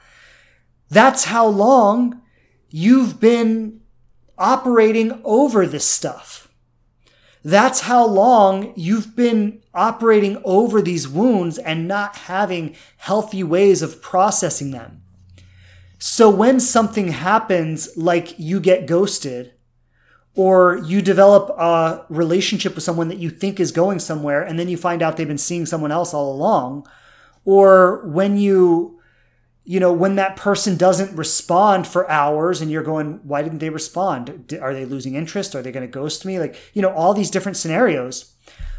[0.89, 2.21] that's how long
[2.69, 3.81] you've been
[4.38, 6.43] operating over this stuff.
[7.44, 14.02] That's how long you've been operating over these wounds and not having healthy ways of
[14.02, 15.02] processing them.
[16.00, 19.54] So when something happens, like you get ghosted,
[20.36, 24.68] or you develop a relationship with someone that you think is going somewhere and then
[24.68, 26.88] you find out they've been seeing someone else all along
[27.46, 28.93] or when you
[29.66, 33.70] you know when that person doesn't respond for hours and you're going why didn't they
[33.70, 37.14] respond are they losing interest are they going to ghost me like you know all
[37.14, 38.34] these different scenarios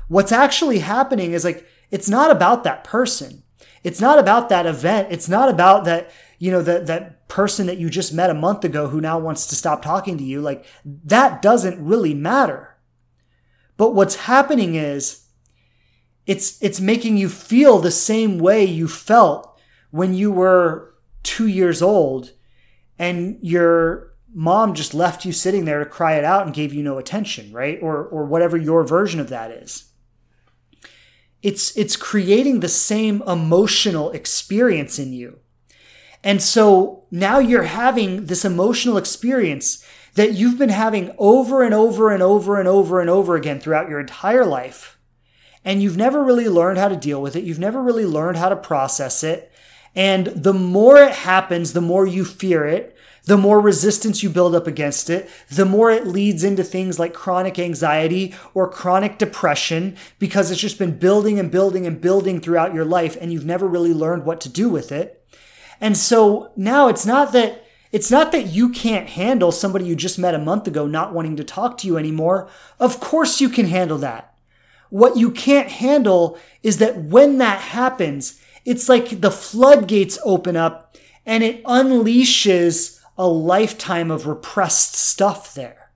[0.08, 3.42] what's actually happening is like, it's not about that person.
[3.82, 5.08] It's not about that event.
[5.10, 8.64] It's not about that, you know, that, that person that you just met a month
[8.64, 10.40] ago who now wants to stop talking to you.
[10.40, 12.76] Like that doesn't really matter.
[13.76, 15.26] But what's happening is
[16.26, 19.53] it's, it's making you feel the same way you felt
[19.94, 20.92] when you were
[21.22, 22.32] two years old
[22.98, 26.82] and your mom just left you sitting there to cry it out and gave you
[26.82, 27.78] no attention, right?
[27.80, 29.92] Or, or whatever your version of that is.
[31.44, 35.38] It's, it's creating the same emotional experience in you.
[36.24, 42.10] And so now you're having this emotional experience that you've been having over and over
[42.10, 44.98] and over and over and over again throughout your entire life.
[45.64, 47.44] And you've never really learned how to deal with it.
[47.44, 49.52] You've never really learned how to process it.
[49.94, 54.54] And the more it happens, the more you fear it, the more resistance you build
[54.54, 59.96] up against it, the more it leads into things like chronic anxiety or chronic depression
[60.18, 63.66] because it's just been building and building and building throughout your life and you've never
[63.66, 65.26] really learned what to do with it.
[65.80, 70.18] And so now it's not that it's not that you can't handle somebody you just
[70.18, 72.48] met a month ago not wanting to talk to you anymore.
[72.80, 74.34] Of course you can handle that.
[74.90, 80.96] What you can't handle is that when that happens, it's like the floodgates open up
[81.26, 85.90] and it unleashes a lifetime of repressed stuff there.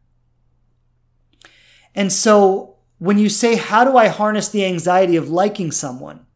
[1.94, 6.26] And so when you say, How do I harness the anxiety of liking someone?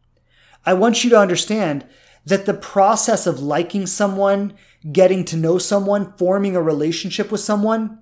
[0.64, 1.86] I want you to understand
[2.24, 4.54] that the process of liking someone,
[4.92, 7.98] getting to know someone, forming a relationship with someone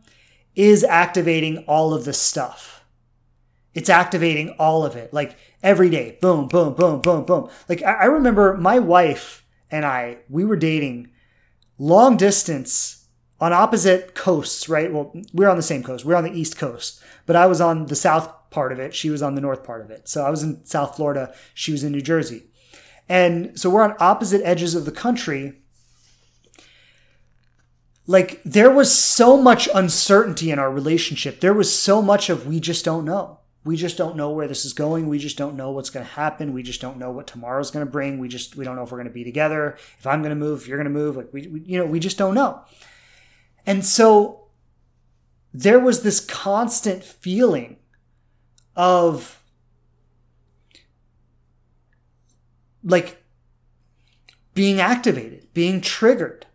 [0.54, 2.79] is activating all of this stuff.
[3.74, 6.18] It's activating all of it, like every day.
[6.20, 7.48] Boom, boom, boom, boom, boom.
[7.68, 11.10] Like I remember my wife and I, we were dating
[11.78, 13.06] long distance
[13.40, 14.92] on opposite coasts, right?
[14.92, 16.04] Well, we're on the same coast.
[16.04, 18.94] We're on the East Coast, but I was on the South part of it.
[18.94, 20.08] She was on the North part of it.
[20.08, 21.34] So I was in South Florida.
[21.54, 22.44] She was in New Jersey.
[23.08, 25.54] And so we're on opposite edges of the country.
[28.06, 31.40] Like there was so much uncertainty in our relationship.
[31.40, 33.39] There was so much of we just don't know.
[33.62, 35.06] We just don't know where this is going.
[35.08, 36.54] We just don't know what's going to happen.
[36.54, 38.18] We just don't know what tomorrow's going to bring.
[38.18, 39.76] We just we don't know if we're going to be together.
[39.98, 41.84] If I'm going to move, if you're going to move, like we, we you know,
[41.84, 42.62] we just don't know.
[43.66, 44.46] And so
[45.52, 47.76] there was this constant feeling
[48.76, 49.42] of
[52.82, 53.22] like
[54.54, 56.46] being activated, being triggered,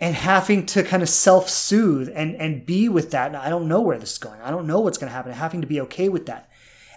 [0.00, 3.34] and having to kind of self soothe and, and be with that.
[3.34, 4.40] I don't know where this is going.
[4.40, 5.32] I don't know what's going to happen.
[5.32, 6.48] Having to be okay with that.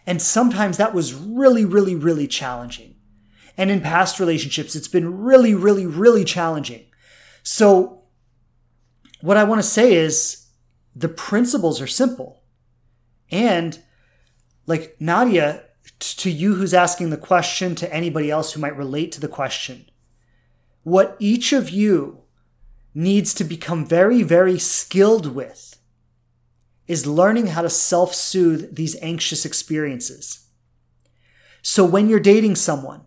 [0.07, 2.95] And sometimes that was really, really, really challenging.
[3.57, 6.85] And in past relationships, it's been really, really, really challenging.
[7.43, 8.03] So
[9.21, 10.47] what I want to say is
[10.95, 12.41] the principles are simple.
[13.29, 13.79] And
[14.65, 15.63] like Nadia,
[15.99, 19.85] to you who's asking the question, to anybody else who might relate to the question,
[20.83, 22.22] what each of you
[22.93, 25.79] needs to become very, very skilled with
[26.87, 30.47] is learning how to self soothe these anxious experiences.
[31.61, 33.01] So when you're dating someone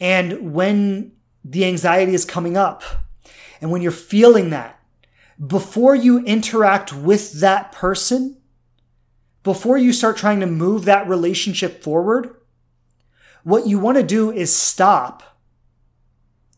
[0.00, 1.12] and when
[1.44, 2.82] the anxiety is coming up
[3.60, 4.78] and when you're feeling that,
[5.44, 8.40] before you interact with that person,
[9.42, 12.36] before you start trying to move that relationship forward,
[13.42, 15.22] what you want to do is stop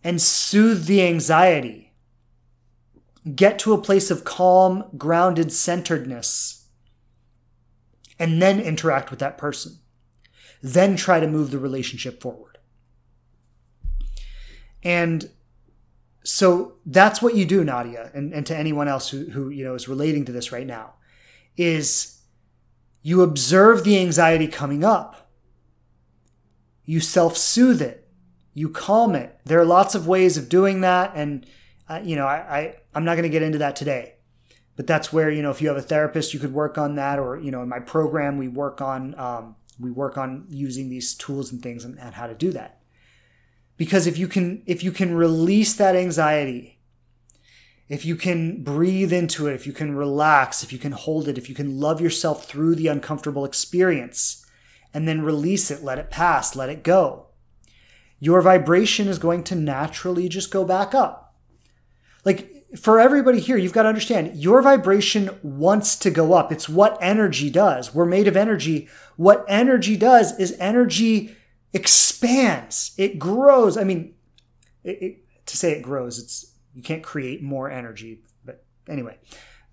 [0.03, 1.84] and soothe the anxiety.
[3.33, 6.67] Get to a place of calm, grounded centeredness,
[8.19, 9.79] and then interact with that person.
[10.63, 12.59] Then try to move the relationship forward.
[14.83, 15.31] And
[16.23, 19.75] so that's what you do, Nadia, and, and to anyone else who, who you know
[19.75, 20.95] is relating to this right now,
[21.57, 22.21] is
[23.03, 25.31] you observe the anxiety coming up.
[26.85, 28.09] You self-soothe it.
[28.53, 29.39] You calm it.
[29.45, 31.47] There are lots of ways of doing that, and
[31.89, 34.15] uh, you know I, I I'm not going to get into that today,
[34.77, 37.19] but that's where you know if you have a therapist, you could work on that,
[37.19, 41.15] or you know in my program we work on um, we work on using these
[41.15, 42.81] tools and things and, and how to do that.
[43.77, 46.75] Because if you can if you can release that anxiety
[47.89, 51.39] if you can breathe into it if you can relax if you can hold it
[51.39, 54.47] if you can love yourself through the uncomfortable experience
[54.93, 57.27] and then release it let it pass let it go
[58.21, 61.24] your vibration is going to naturally just go back up
[62.25, 66.69] like for everybody here you've got to understand your vibration wants to go up it's
[66.69, 71.37] what energy does we're made of energy what energy does is energy
[71.75, 73.77] expands, it grows.
[73.77, 74.15] I mean,
[74.85, 78.23] it, it, to say it grows, it's you can't create more energy.
[78.45, 79.19] But anyway,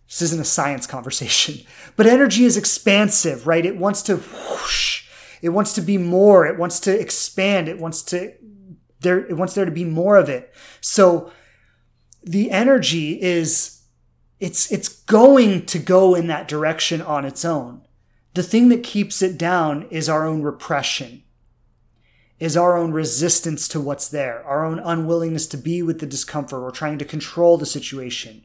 [0.08, 3.66] This isn't a science conversation, but energy is expansive, right?
[3.66, 5.08] It wants to whoosh,
[5.42, 8.34] it wants to be more, it wants to expand, it wants to
[9.00, 10.54] there it wants there to be more of it.
[10.82, 11.32] So
[12.24, 13.82] the energy is
[14.40, 17.82] it's it's going to go in that direction on its own.
[18.34, 21.24] The thing that keeps it down is our own repression.
[22.40, 26.64] Is our own resistance to what's there, our own unwillingness to be with the discomfort
[26.64, 28.44] or trying to control the situation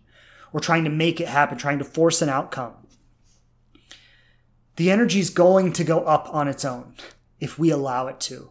[0.53, 2.75] or trying to make it happen, trying to force an outcome.
[4.77, 6.95] The energy is going to go up on its own
[7.41, 8.51] if we allow it to.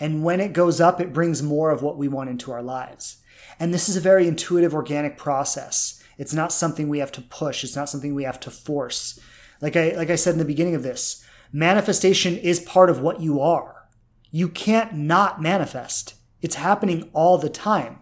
[0.00, 3.18] And when it goes up, it brings more of what we want into our lives.
[3.58, 6.02] And this is a very intuitive, organic process.
[6.18, 7.64] It's not something we have to push.
[7.64, 9.18] It's not something we have to force.
[9.60, 13.20] Like I, like I said in the beginning of this, manifestation is part of what
[13.20, 13.88] you are.
[14.30, 16.14] You can't not manifest.
[16.42, 18.00] It's happening all the time.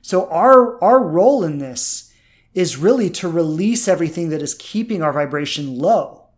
[0.00, 2.12] So our, our role in this
[2.54, 6.28] is really to release everything that is keeping our vibration low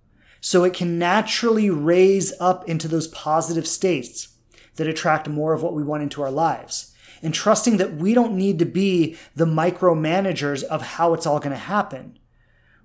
[0.40, 4.33] so it can naturally raise up into those positive states
[4.76, 6.94] that attract more of what we want into our lives.
[7.22, 11.52] And trusting that we don't need to be the micromanagers of how it's all going
[11.52, 12.18] to happen,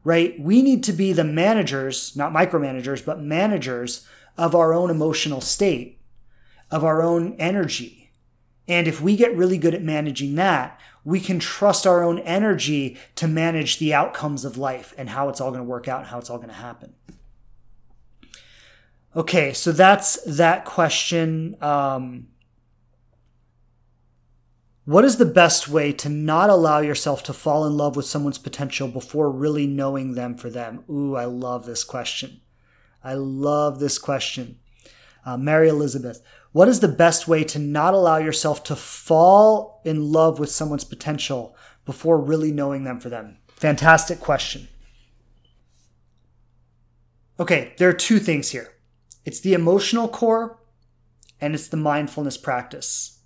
[0.04, 0.40] right?
[0.40, 6.00] We need to be the managers, not micromanagers, but managers of our own emotional state,
[6.72, 8.12] of our own energy.
[8.68, 12.98] And if we get really good at managing that, we can trust our own energy
[13.16, 16.10] to manage the outcomes of life and how it's all going to work out and
[16.10, 16.94] how it's all going to happen.
[19.16, 21.58] Okay, so that's that question.
[21.62, 22.28] Um,
[24.86, 28.38] what is the best way to not allow yourself to fall in love with someone's
[28.38, 30.84] potential before really knowing them for them?
[30.90, 32.42] Ooh, I love this question.
[33.04, 34.60] I love this question.
[35.26, 40.12] Uh, Mary Elizabeth, what is the best way to not allow yourself to fall in
[40.12, 41.56] love with someone's potential
[41.86, 43.38] before really knowing them for them?
[43.48, 44.68] Fantastic question.
[47.40, 48.74] Okay, there are two things here.
[49.30, 50.58] It's the emotional core
[51.40, 53.20] and it's the mindfulness practice.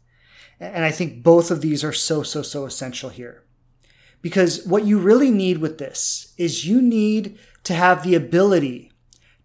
[0.60, 3.45] And I think both of these are so, so, so essential here.
[4.22, 8.91] Because what you really need with this is you need to have the ability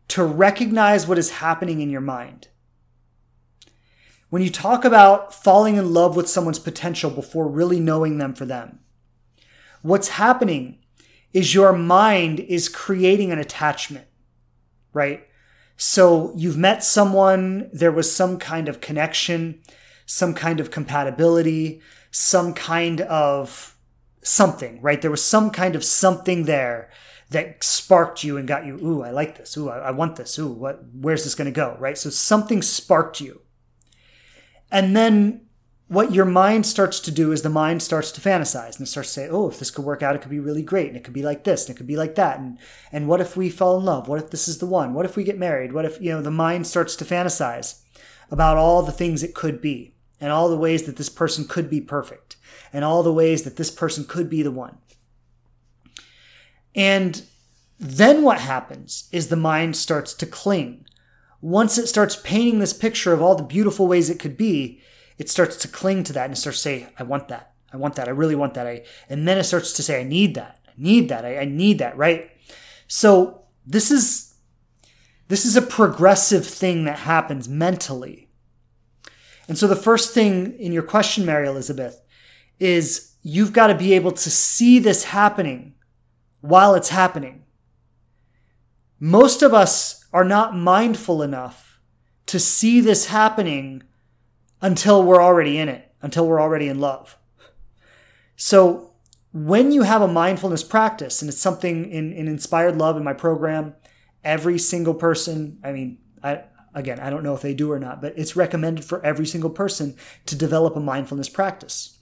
[0.09, 2.49] to recognize what is happening in your mind.
[4.29, 8.47] When you talk about falling in love with someone's potential before really knowing them for
[8.47, 8.81] them,
[9.83, 10.81] what's happening
[11.33, 14.09] is your mind is creating an attachment,
[14.93, 15.28] right?
[15.81, 19.63] So you've met someone, there was some kind of connection,
[20.07, 23.77] some kind of compatibility, some kind of
[24.21, 25.01] something, right?
[25.01, 26.91] There was some kind of something there
[27.31, 29.57] that sparked you and got you, ooh, I like this.
[29.57, 30.37] Ooh, I, I want this.
[30.39, 31.77] Ooh, what, where's this going to go?
[31.79, 31.97] Right.
[31.97, 33.43] So something sparked you.
[34.73, 35.43] And then
[35.89, 39.09] what your mind starts to do is the mind starts to fantasize and it starts
[39.09, 40.89] to say, oh, if this could work out, it could be really great.
[40.89, 42.39] And it could be like this and it could be like that.
[42.39, 42.59] And,
[42.93, 44.07] and what if we fall in love?
[44.07, 44.93] What if this is the one?
[44.93, 45.73] What if we get married?
[45.73, 47.81] What if, you know, the mind starts to fantasize
[48.31, 51.71] about all the things it could be and all the ways that this person could
[51.71, 52.37] be perfect
[52.71, 54.77] and all the ways that this person could be the one.
[56.75, 57.23] And
[57.81, 60.85] then what happens is the mind starts to cling.
[61.41, 64.83] Once it starts painting this picture of all the beautiful ways it could be,
[65.19, 67.53] it starts to cling to that and it starts to say, I want that.
[67.73, 68.09] I want that.
[68.09, 68.67] I really want that.
[68.67, 70.61] I, and then it starts to say, I need that.
[70.67, 71.25] I need that.
[71.25, 71.97] I, I need that.
[71.97, 72.31] Right.
[72.87, 74.35] So this is,
[75.29, 78.29] this is a progressive thing that happens mentally.
[79.49, 82.01] And so the first thing in your question, Mary Elizabeth,
[82.59, 85.75] is you've got to be able to see this happening
[86.41, 87.45] while it's happening.
[89.01, 91.81] Most of us are not mindful enough
[92.27, 93.83] to see this happening
[94.61, 97.17] until we're already in it, until we're already in love.
[98.37, 98.93] So
[99.33, 103.13] when you have a mindfulness practice, and it's something in, in Inspired Love in my
[103.13, 103.75] program,
[104.25, 106.45] every single person, I mean, I,
[106.75, 109.51] again, I don't know if they do or not, but it's recommended for every single
[109.51, 109.97] person
[110.27, 111.99] to develop a mindfulness practice.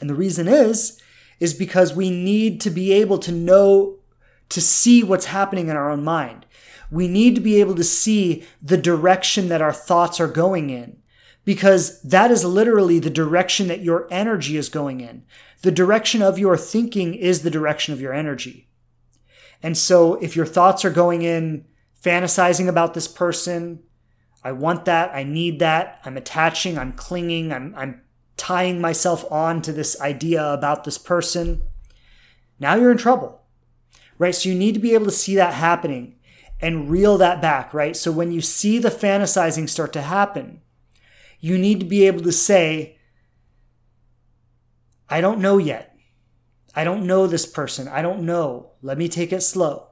[0.00, 1.00] And the reason is,
[1.40, 3.98] is because we need to be able to know,
[4.48, 6.46] to see what's happening in our own mind.
[6.90, 10.97] We need to be able to see the direction that our thoughts are going in
[11.48, 15.24] because that is literally the direction that your energy is going in.
[15.62, 18.68] The direction of your thinking is the direction of your energy.
[19.62, 21.64] And so if your thoughts are going in
[22.04, 23.82] fantasizing about this person,
[24.44, 28.02] I want that, I need that, I'm attaching, I'm clinging, I'm, I'm
[28.36, 31.62] tying myself on to this idea about this person,
[32.60, 33.40] now you're in trouble,
[34.18, 34.34] right?
[34.34, 36.16] So you need to be able to see that happening
[36.60, 37.96] and reel that back, right?
[37.96, 40.60] So when you see the fantasizing start to happen,
[41.40, 42.98] you need to be able to say,
[45.08, 45.96] I don't know yet.
[46.74, 47.88] I don't know this person.
[47.88, 48.72] I don't know.
[48.82, 49.88] Let me take it slow.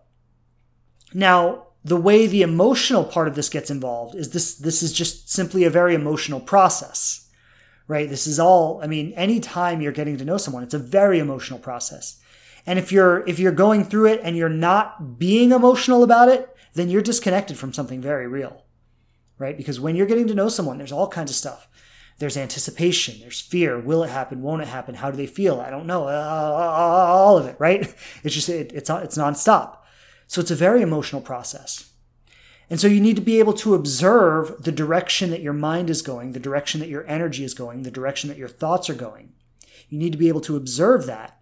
[1.15, 5.31] Now, the way the emotional part of this gets involved is this this is just
[5.31, 7.29] simply a very emotional process.
[7.89, 8.09] Right?
[8.09, 11.61] This is all, I mean, anytime you're getting to know someone, it's a very emotional
[11.61, 12.21] process.
[12.67, 16.55] And if you're if you're going through it and you're not being emotional about it,
[16.75, 18.66] then you're disconnected from something very real.
[19.39, 19.57] Right?
[19.57, 21.69] Because when you're getting to know someone, there's all kinds of stuff.
[22.19, 23.79] There's anticipation, there's fear.
[23.79, 24.41] Will it happen?
[24.41, 24.95] Won't it happen?
[24.95, 25.61] How do they feel?
[25.61, 26.09] I don't know.
[26.09, 27.95] Uh, all of it, right?
[28.25, 29.79] It's just it, it's it's nonstop.
[30.27, 31.91] So it's a very emotional process.
[32.69, 36.03] And so you need to be able to observe the direction that your mind is
[36.03, 39.33] going, the direction that your energy is going, the direction that your thoughts are going.
[39.89, 41.39] You need to be able to observe that.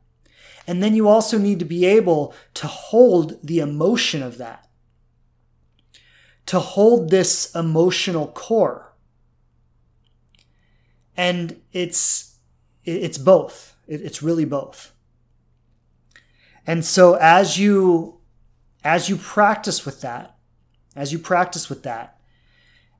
[0.66, 4.68] And then you also need to be able to hold the emotion of that,
[6.46, 8.94] to hold this emotional core.
[11.16, 12.36] And it's,
[12.84, 13.76] it's both.
[13.86, 14.92] It's really both.
[16.66, 18.20] And so as you,
[18.82, 20.36] as you practice with that,
[20.96, 22.14] as you practice with that,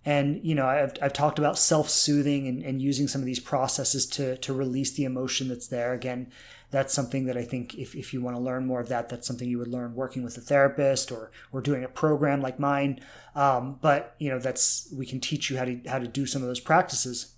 [0.05, 4.07] and you know i've, I've talked about self-soothing and, and using some of these processes
[4.09, 6.30] to, to release the emotion that's there again
[6.75, 9.27] that's something that i think if, if you want to learn more of that that's
[9.27, 13.01] something you would learn working with a therapist or or doing a program like mine.
[13.35, 16.43] Um, but you know that's we can teach you how to how to do some
[16.43, 17.35] of those practices.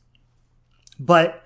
[0.99, 1.43] But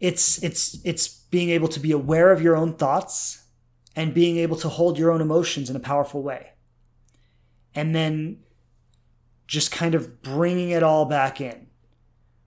[0.00, 3.44] it's it's it's being able to be aware of your own thoughts
[3.94, 6.52] and being able to hold your own emotions in a powerful way.
[7.74, 8.40] And then
[9.46, 11.66] just kind of bringing it all back in,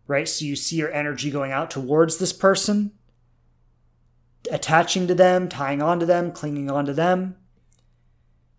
[0.08, 0.28] right?
[0.28, 2.91] So you see your energy going out towards this person,
[4.52, 7.36] attaching to them, tying onto them, clinging onto them.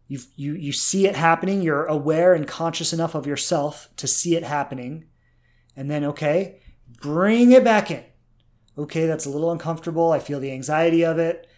[0.09, 1.63] You, you, you see it happening.
[1.63, 5.07] You're aware and conscious enough of yourself to see it happening.
[5.75, 6.61] And then, okay,
[7.01, 8.05] bring it back in.
[8.79, 10.13] Okay, that's a little uncomfortable.
[10.13, 11.49] I feel the anxiety of it.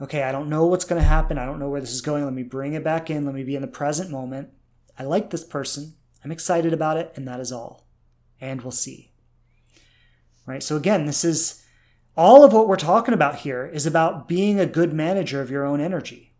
[0.00, 1.36] Okay, I don't know what's going to happen.
[1.36, 2.24] I don't know where this is going.
[2.24, 3.26] Let me bring it back in.
[3.26, 4.48] Let me be in the present moment.
[4.98, 5.94] I like this person.
[6.24, 7.86] I'm excited about it, and that is all.
[8.40, 9.12] And we'll see.
[10.46, 10.62] Right?
[10.62, 11.59] So, again, this is
[12.20, 15.64] all of what we're talking about here is about being a good manager of your
[15.64, 16.34] own energy.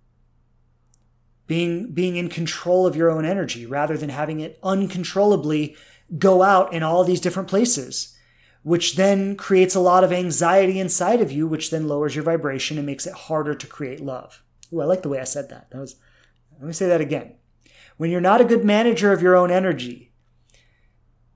[1.46, 5.74] Being, being in control of your own energy rather than having it uncontrollably
[6.18, 8.14] go out in all these different places,
[8.62, 12.76] which then creates a lot of anxiety inside of you, which then lowers your vibration
[12.76, 14.42] and makes it harder to create love.
[14.74, 15.70] Ooh, I like the way I said that.
[15.70, 15.96] That was,
[16.58, 17.36] let me say that again
[17.96, 20.09] when you're not a good manager of your own energy,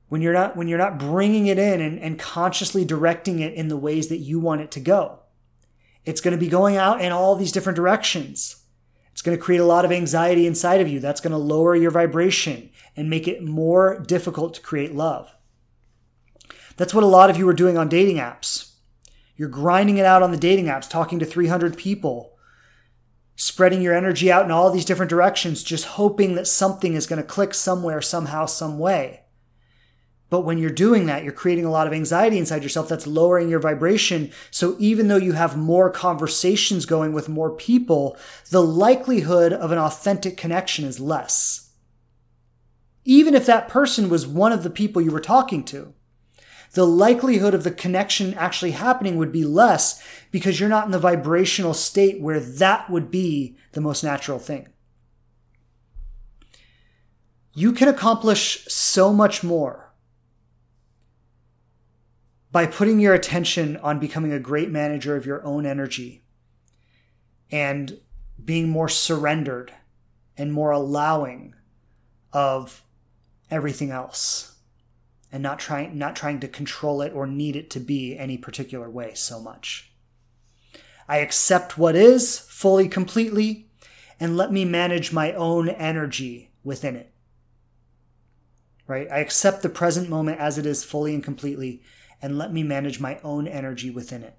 [0.08, 3.68] when you're not when you're not bringing it in and, and consciously directing it in
[3.68, 5.20] the ways that you want it to go,
[6.04, 8.64] it's going to be going out in all these different directions.
[9.12, 10.98] It's going to create a lot of anxiety inside of you.
[10.98, 15.32] That's going to lower your vibration and make it more difficult to create love.
[16.76, 18.72] That's what a lot of you are doing on dating apps.
[19.36, 22.36] You're grinding it out on the dating apps, talking to 300 people,
[23.36, 27.20] spreading your energy out in all these different directions, just hoping that something is going
[27.20, 29.23] to click somewhere, somehow, some way.
[30.34, 33.48] But when you're doing that, you're creating a lot of anxiety inside yourself that's lowering
[33.48, 34.32] your vibration.
[34.50, 38.16] So even though you have more conversations going with more people,
[38.50, 41.70] the likelihood of an authentic connection is less.
[43.04, 45.94] Even if that person was one of the people you were talking to
[46.72, 50.98] the likelihood of the connection actually happening would be less because you're not in the
[50.98, 54.66] vibrational state where that would be the most natural thing.
[57.54, 59.83] You can accomplish so much more
[62.54, 66.22] by putting your attention on becoming a great manager of your own energy
[67.50, 67.98] and
[68.44, 69.72] being more surrendered
[70.38, 71.52] and more allowing
[72.32, 72.84] of
[73.50, 74.54] everything else
[75.32, 78.88] and not trying not trying to control it or need it to be any particular
[78.88, 79.90] way so much.
[81.08, 83.68] I accept what is fully completely
[84.20, 87.12] and let me manage my own energy within it.
[88.86, 89.08] Right?
[89.10, 91.82] I accept the present moment as it is fully and completely
[92.24, 94.34] and let me manage my own energy within it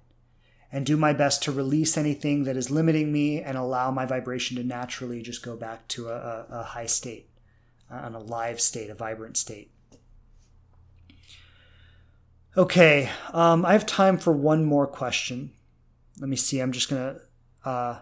[0.72, 4.56] and do my best to release anything that is limiting me and allow my vibration
[4.56, 7.30] to naturally just go back to a, a, a high state,
[7.88, 9.70] an alive state, a vibrant state.
[12.56, 15.52] Okay, um, I have time for one more question.
[16.18, 16.58] Let me see.
[16.58, 17.20] I'm just gonna.
[17.64, 18.00] Uh,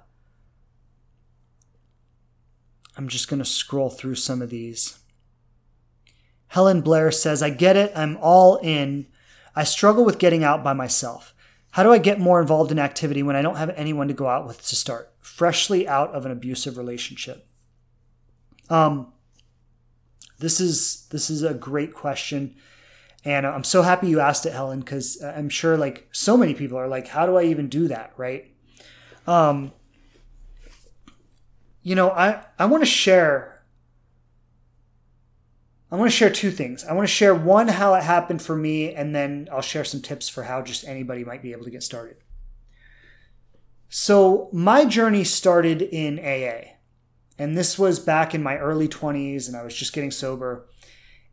[2.96, 4.98] I'm just gonna scroll through some of these.
[6.46, 7.92] Helen Blair says, "I get it.
[7.94, 9.08] I'm all in.
[9.56, 11.34] I struggle with getting out by myself.
[11.72, 14.28] How do I get more involved in activity when I don't have anyone to go
[14.28, 15.12] out with to start?
[15.20, 17.46] Freshly out of an abusive relationship."
[18.70, 19.12] Um,
[20.38, 22.56] this is this is a great question
[23.24, 26.76] And I'm so happy you asked it, Helen, because I'm sure like so many people
[26.76, 28.12] are like, how do I even do that?
[28.16, 28.54] Right.
[29.26, 29.72] Um,
[31.82, 33.53] you know, I, I want to share.
[35.94, 36.84] I want to share two things.
[36.84, 40.02] I want to share one, how it happened for me, and then I'll share some
[40.02, 42.16] tips for how just anybody might be able to get started.
[43.88, 46.72] So, my journey started in AA.
[47.38, 50.66] And this was back in my early 20s, and I was just getting sober.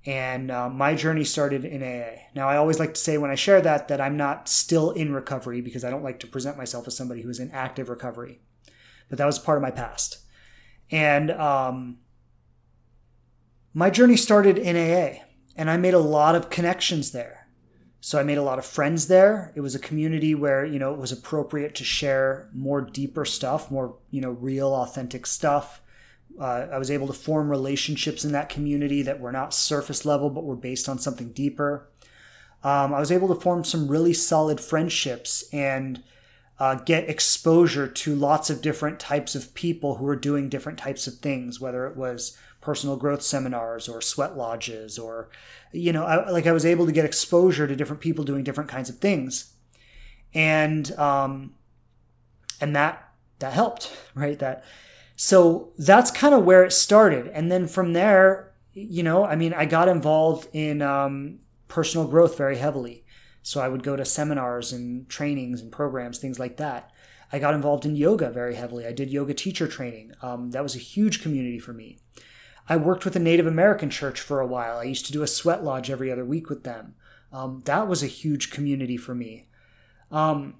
[0.05, 2.27] And uh, my journey started in AA.
[2.35, 5.11] Now, I always like to say when I share that, that I'm not still in
[5.11, 8.41] recovery because I don't like to present myself as somebody who is in active recovery.
[9.09, 10.19] But that was part of my past.
[10.91, 11.97] And um,
[13.73, 15.23] my journey started in AA,
[15.55, 17.47] and I made a lot of connections there.
[18.03, 19.53] So I made a lot of friends there.
[19.55, 23.69] It was a community where, you know, it was appropriate to share more deeper stuff,
[23.69, 25.81] more, you know, real, authentic stuff.
[26.39, 30.31] Uh, I was able to form relationships in that community that were not surface level,
[30.31, 31.89] but were based on something deeper.
[32.63, 36.03] Um, I was able to form some really solid friendships and
[36.59, 41.05] uh, get exposure to lots of different types of people who were doing different types
[41.07, 45.29] of things, whether it was personal growth seminars or sweat lodges or,
[45.71, 48.69] you know, I, like I was able to get exposure to different people doing different
[48.69, 49.53] kinds of things.
[50.33, 51.55] And, um,
[52.61, 53.09] and that,
[53.39, 54.37] that helped, right?
[54.39, 54.63] That,
[55.15, 57.27] so that's kind of where it started.
[57.27, 62.37] And then from there, you know, I mean, I got involved in um, personal growth
[62.37, 63.03] very heavily.
[63.43, 66.91] So I would go to seminars and trainings and programs, things like that.
[67.33, 68.85] I got involved in yoga very heavily.
[68.85, 70.11] I did yoga teacher training.
[70.21, 71.99] Um, that was a huge community for me.
[72.69, 74.77] I worked with a Native American church for a while.
[74.77, 76.95] I used to do a sweat lodge every other week with them.
[77.33, 79.47] Um, that was a huge community for me.
[80.11, 80.55] Um,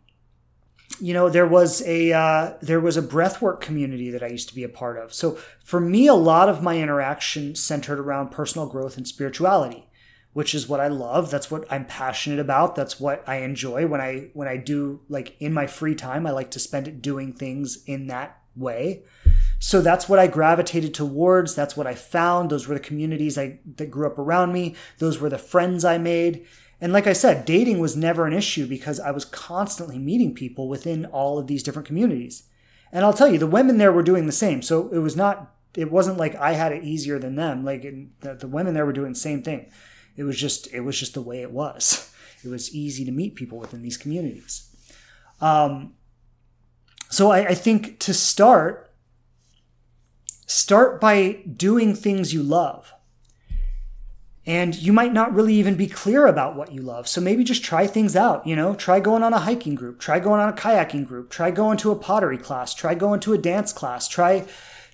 [0.99, 4.55] you know there was a uh, there was a breathwork community that I used to
[4.55, 5.13] be a part of.
[5.13, 9.87] So for me, a lot of my interaction centered around personal growth and spirituality,
[10.33, 11.31] which is what I love.
[11.31, 12.75] That's what I'm passionate about.
[12.75, 16.25] That's what I enjoy when I when I do like in my free time.
[16.25, 19.03] I like to spend it doing things in that way.
[19.63, 21.53] So that's what I gravitated towards.
[21.53, 22.49] That's what I found.
[22.49, 24.75] Those were the communities I that grew up around me.
[24.97, 26.47] Those were the friends I made.
[26.81, 30.67] And like I said, dating was never an issue because I was constantly meeting people
[30.67, 32.49] within all of these different communities.
[32.91, 34.63] And I'll tell you, the women there were doing the same.
[34.63, 37.63] So it was not, it wasn't like I had it easier than them.
[37.63, 39.71] Like the, the women there were doing the same thing.
[40.17, 42.07] It was just, it was just the way it was.
[42.43, 44.75] It was easy to meet people within these communities.
[45.41, 45.93] Um,
[47.07, 48.90] so I, I think to start,
[50.51, 52.93] start by doing things you love.
[54.45, 57.07] And you might not really even be clear about what you love.
[57.07, 60.19] So maybe just try things out, you know, try going on a hiking group, try
[60.19, 63.37] going on a kayaking group, try going to a pottery class, try going to a
[63.37, 64.45] dance class, try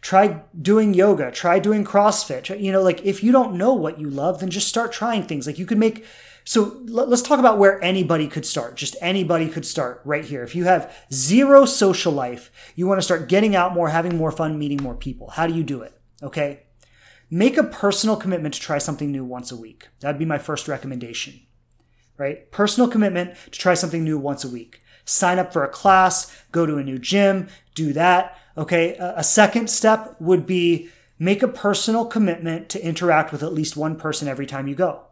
[0.01, 2.62] try doing yoga, try doing CrossFit.
[2.62, 5.47] You know, like if you don't know what you love, then just start trying things.
[5.47, 6.05] Like you could make
[6.48, 8.78] so let's talk about where anybody could start.
[8.78, 10.43] Just anybody could start right here.
[10.43, 14.32] If you have zero social life, you want to start getting out more, having more
[14.32, 15.32] fun, meeting more people.
[15.32, 16.00] How do you do it?
[16.24, 16.64] Okay.
[17.30, 19.89] Make a personal commitment to try something new once a week.
[20.00, 21.41] That'd be my first recommendation,
[22.18, 22.50] right?
[22.50, 24.82] Personal commitment to try something new once a week.
[25.04, 28.38] Sign up for a class, go to a new gym, do that.
[28.58, 28.95] Okay.
[28.98, 30.88] A second step would be
[31.20, 35.07] make a personal commitment to interact with at least one person every time you go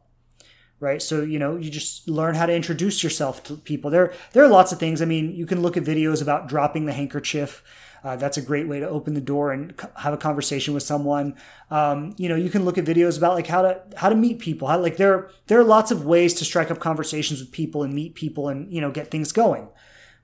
[0.80, 4.44] right so you know you just learn how to introduce yourself to people there there
[4.44, 7.64] are lots of things i mean you can look at videos about dropping the handkerchief
[8.06, 11.36] uh, that's a great way to open the door and have a conversation with someone.
[11.72, 14.38] Um, you know, you can look at videos about like how to how to meet
[14.38, 14.68] people.
[14.68, 17.96] How like there there are lots of ways to strike up conversations with people and
[17.96, 19.68] meet people and you know get things going.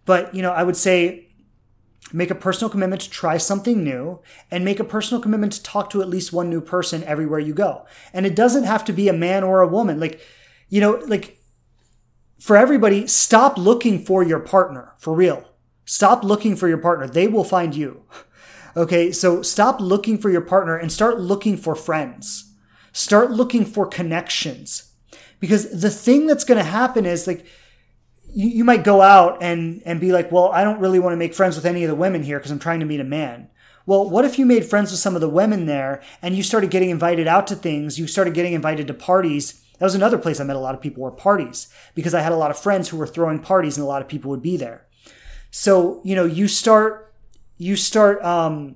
[0.05, 1.31] But you know, I would say
[2.13, 4.19] make a personal commitment to try something new
[4.51, 7.55] and make a personal commitment to talk to at least one new person everywhere you
[7.55, 7.87] go.
[8.13, 9.99] And it doesn't have to be a man or a woman.
[9.99, 10.21] Like,
[10.71, 11.37] you know, like
[12.39, 15.47] for everybody, stop looking for your partner for real.
[15.85, 17.07] Stop looking for your partner.
[17.07, 18.01] They will find you.
[18.75, 22.53] Okay, so stop looking for your partner and start looking for friends.
[22.93, 24.93] Start looking for connections.
[25.41, 27.45] Because the thing that's going to happen is like,
[28.33, 31.33] you, might go out and, and be like, well, I don't really want to make
[31.33, 33.49] friends with any of the women here because I'm trying to meet a man.
[33.85, 36.69] Well, what if you made friends with some of the women there and you started
[36.69, 37.99] getting invited out to things?
[37.99, 39.60] You started getting invited to parties.
[39.81, 42.31] That was another place I met a lot of people were parties because I had
[42.31, 44.55] a lot of friends who were throwing parties and a lot of people would be
[44.55, 44.85] there.
[45.49, 47.15] So, you know, you start,
[47.57, 48.75] you start, um,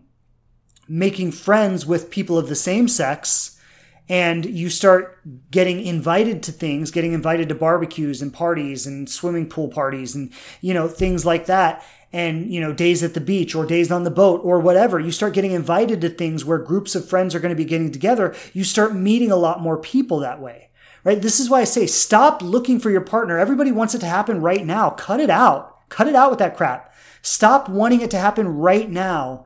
[0.87, 3.61] making friends with people of the same sex
[4.09, 5.19] and you start
[5.51, 10.33] getting invited to things, getting invited to barbecues and parties and swimming pool parties and,
[10.59, 11.85] you know, things like that.
[12.13, 14.99] And, you know, days at the beach or days on the boat or whatever.
[14.99, 17.91] You start getting invited to things where groups of friends are going to be getting
[17.91, 18.33] together.
[18.53, 20.69] You start meeting a lot more people that way
[21.05, 21.21] right?
[21.21, 23.39] This is why I say stop looking for your partner.
[23.39, 24.89] Everybody wants it to happen right now.
[24.89, 25.87] Cut it out.
[25.87, 26.93] Cut it out with that crap.
[27.21, 29.45] Stop wanting it to happen right now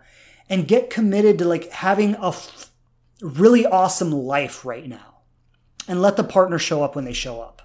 [0.50, 2.72] and get committed to like having a f-
[3.22, 5.20] really awesome life right now
[5.88, 7.62] and let the partner show up when they show up.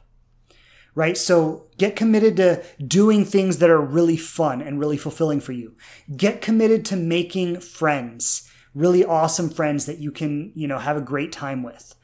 [0.97, 1.17] Right?
[1.17, 5.75] So get committed to doing things that are really fun and really fulfilling for you.
[6.17, 11.01] Get committed to making friends, really awesome friends that you can, you know, have a
[11.01, 11.97] great time with.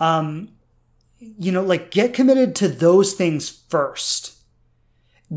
[0.00, 0.48] Um,
[1.22, 4.38] you know, like get committed to those things first.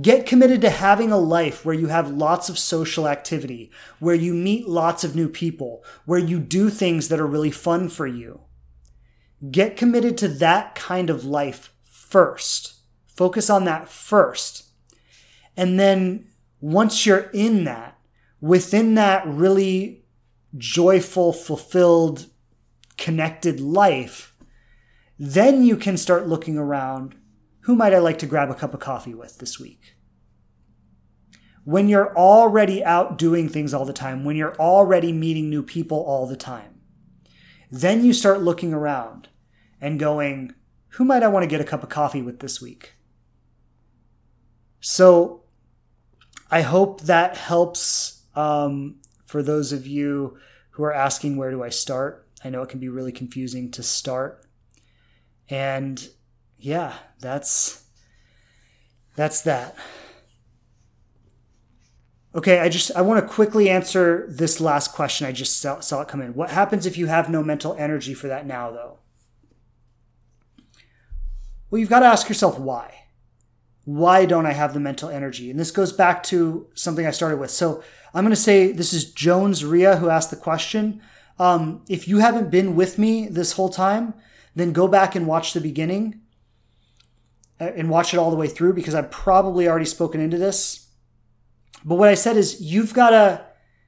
[0.02, 4.34] Get committed to having a life where you have lots of social activity, where you
[4.34, 8.42] meet lots of new people, where you do things that are really fun for you.
[9.52, 12.74] Get committed to that kind of life first.
[13.08, 14.66] Focus on that first.
[15.56, 16.28] And then
[16.60, 17.98] once you're in that,
[18.42, 20.04] within that really
[20.58, 22.26] joyful, fulfilled,
[22.98, 24.35] connected life,
[25.18, 27.16] then you can start looking around.
[27.62, 29.96] Who might I like to grab a cup of coffee with this week?
[31.64, 36.00] When you're already out doing things all the time, when you're already meeting new people
[36.00, 36.82] all the time,
[37.72, 39.30] then you start looking around
[39.82, 40.54] and going,
[40.90, 42.94] who might I want to get a cup of coffee with this week?
[44.80, 45.44] So
[46.52, 50.38] I hope that helps um, for those of you
[50.72, 52.28] who are asking, where do I start?
[52.44, 54.45] I know it can be really confusing to start.
[55.50, 56.08] And
[56.58, 57.84] yeah, that's
[59.16, 59.76] that's that.
[62.34, 65.26] Okay, I just I want to quickly answer this last question.
[65.26, 66.34] I just saw, saw it come in.
[66.34, 69.00] What happens if you have no mental energy for that now, though?
[71.70, 73.06] Well, you've got to ask yourself why
[73.86, 75.50] why don't I have the mental energy?
[75.50, 77.52] And this goes back to something I started with.
[77.52, 77.84] So
[78.14, 81.02] I'm going to say this is Jones Ria who asked the question.
[81.38, 84.16] Um, if you haven't been with me this whole time,
[84.56, 86.22] then go back and watch the beginning
[87.60, 90.88] uh, and watch it all the way through because I've probably already spoken into this.
[91.84, 93.46] But what I said is you've got to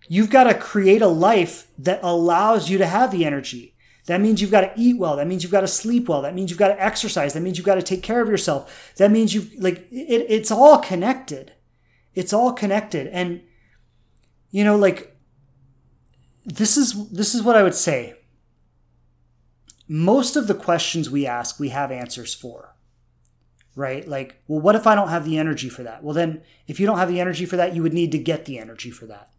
[0.08, 3.76] you've got to create a life that allows you to have the energy.
[4.06, 5.18] That means you've got to eat well.
[5.18, 6.22] That means you've got to sleep well.
[6.22, 7.34] That means you've got to exercise.
[7.34, 8.94] That means you've got to take care of yourself.
[8.98, 11.54] That means you've like it, it's all connected.
[12.16, 13.08] It's all connected.
[13.08, 13.42] And
[14.52, 15.18] you know, like
[16.46, 18.17] this is this is what I would say.
[19.88, 22.76] Most of the questions we ask, we have answers for.
[23.76, 24.08] Right?
[24.08, 26.04] Like, well, what if I don't have the energy for that?
[26.04, 28.46] Well, then if you don't have the energy for that, you would need to get
[28.46, 29.30] the energy for that.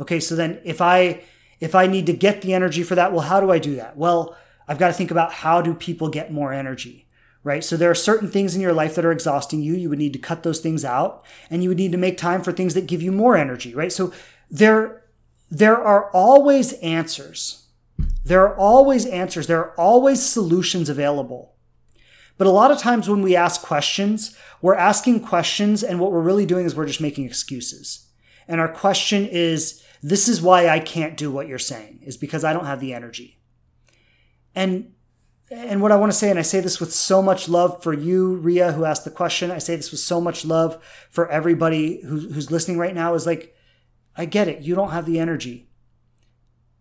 [0.00, 1.22] Okay, so then if I
[1.60, 3.96] if I need to get the energy for that, well, how do I do that?
[3.96, 4.36] Well,
[4.66, 7.06] I've got to think about how do people get more energy,
[7.44, 7.62] right?
[7.62, 9.74] So there are certain things in your life that are exhausting you.
[9.74, 12.42] You would need to cut those things out and you would need to make time
[12.42, 13.92] for things that give you more energy, right?
[13.92, 14.12] So
[14.50, 15.04] there,
[15.50, 17.61] there are always answers.
[18.24, 19.46] There are always answers.
[19.46, 21.54] There are always solutions available.
[22.38, 26.20] But a lot of times when we ask questions, we're asking questions and what we're
[26.20, 28.08] really doing is we're just making excuses.
[28.48, 32.42] And our question is, this is why I can't do what you're saying, is because
[32.42, 33.38] I don't have the energy.
[34.54, 34.92] And
[35.50, 37.92] and what I want to say, and I say this with so much love for
[37.92, 39.50] you, Ria, who asked the question.
[39.50, 43.12] I say this with so much love for everybody who, who's listening right now.
[43.12, 43.54] Is like,
[44.16, 44.62] I get it.
[44.62, 45.68] You don't have the energy.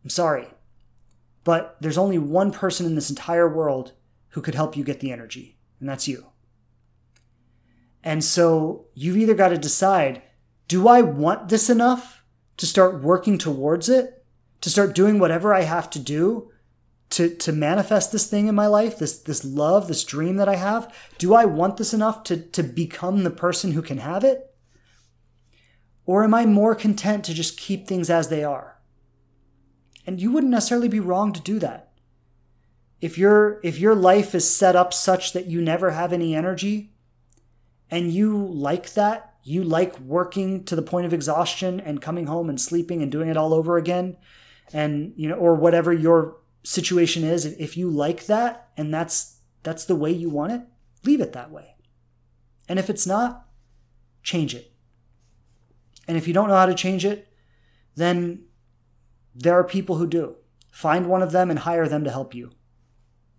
[0.05, 0.47] I'm sorry,
[1.43, 3.93] but there's only one person in this entire world
[4.29, 6.27] who could help you get the energy, and that's you.
[8.03, 10.21] And so you've either got to decide:
[10.67, 12.21] Do I want this enough?
[12.61, 14.23] to start working towards it,
[14.61, 16.51] to start doing whatever I have to do
[17.09, 20.57] to, to manifest this thing in my life, this, this love, this dream that I
[20.57, 20.93] have?
[21.17, 24.55] Do I want this enough to, to become the person who can have it?
[26.05, 28.70] Or am I more content to just keep things as they are?
[30.05, 31.91] And you wouldn't necessarily be wrong to do that.
[32.99, 36.93] If your if your life is set up such that you never have any energy
[37.89, 42.49] and you like that, you like working to the point of exhaustion and coming home
[42.49, 44.17] and sleeping and doing it all over again
[44.73, 49.85] and you know or whatever your situation is if you like that and that's that's
[49.85, 50.61] the way you want it
[51.03, 51.75] leave it that way
[52.69, 53.47] and if it's not
[54.23, 54.71] change it
[56.07, 57.27] and if you don't know how to change it
[57.95, 58.43] then
[59.35, 60.35] there are people who do
[60.71, 62.51] find one of them and hire them to help you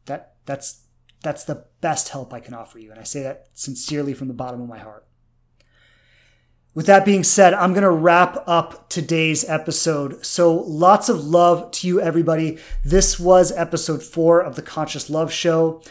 [0.06, 0.82] that that's
[1.22, 4.34] that's the best help i can offer you and i say that sincerely from the
[4.34, 5.06] bottom of my heart
[6.74, 10.24] with that being said, I'm going to wrap up today's episode.
[10.24, 12.58] So, lots of love to you, everybody.
[12.82, 15.82] This was episode four of the Conscious Love Show.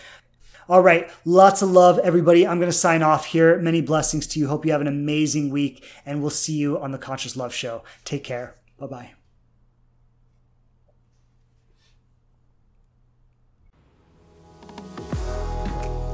[0.68, 2.48] All right, lots of love, everybody.
[2.48, 3.60] I'm going to sign off here.
[3.60, 4.48] Many blessings to you.
[4.48, 7.84] Hope you have an amazing week, and we'll see you on the Conscious Love Show.
[8.04, 8.56] Take care.
[8.80, 9.21] Bye bye.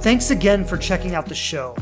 [0.07, 1.75] Thanks again for checking out the show.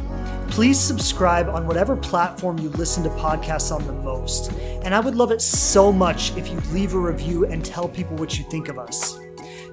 [0.49, 4.51] Please subscribe on whatever platform you listen to podcasts on the most.
[4.81, 8.17] And I would love it so much if you leave a review and tell people
[8.17, 9.19] what you think of us.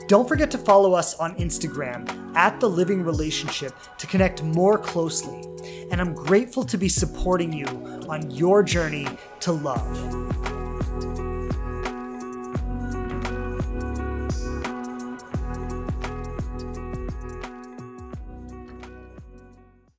[0.07, 2.07] Don't forget to follow us on Instagram
[2.37, 5.41] at The Living Relationship to connect more closely.
[5.91, 7.65] And I'm grateful to be supporting you
[8.11, 9.09] on your journey
[9.41, 10.32] to love.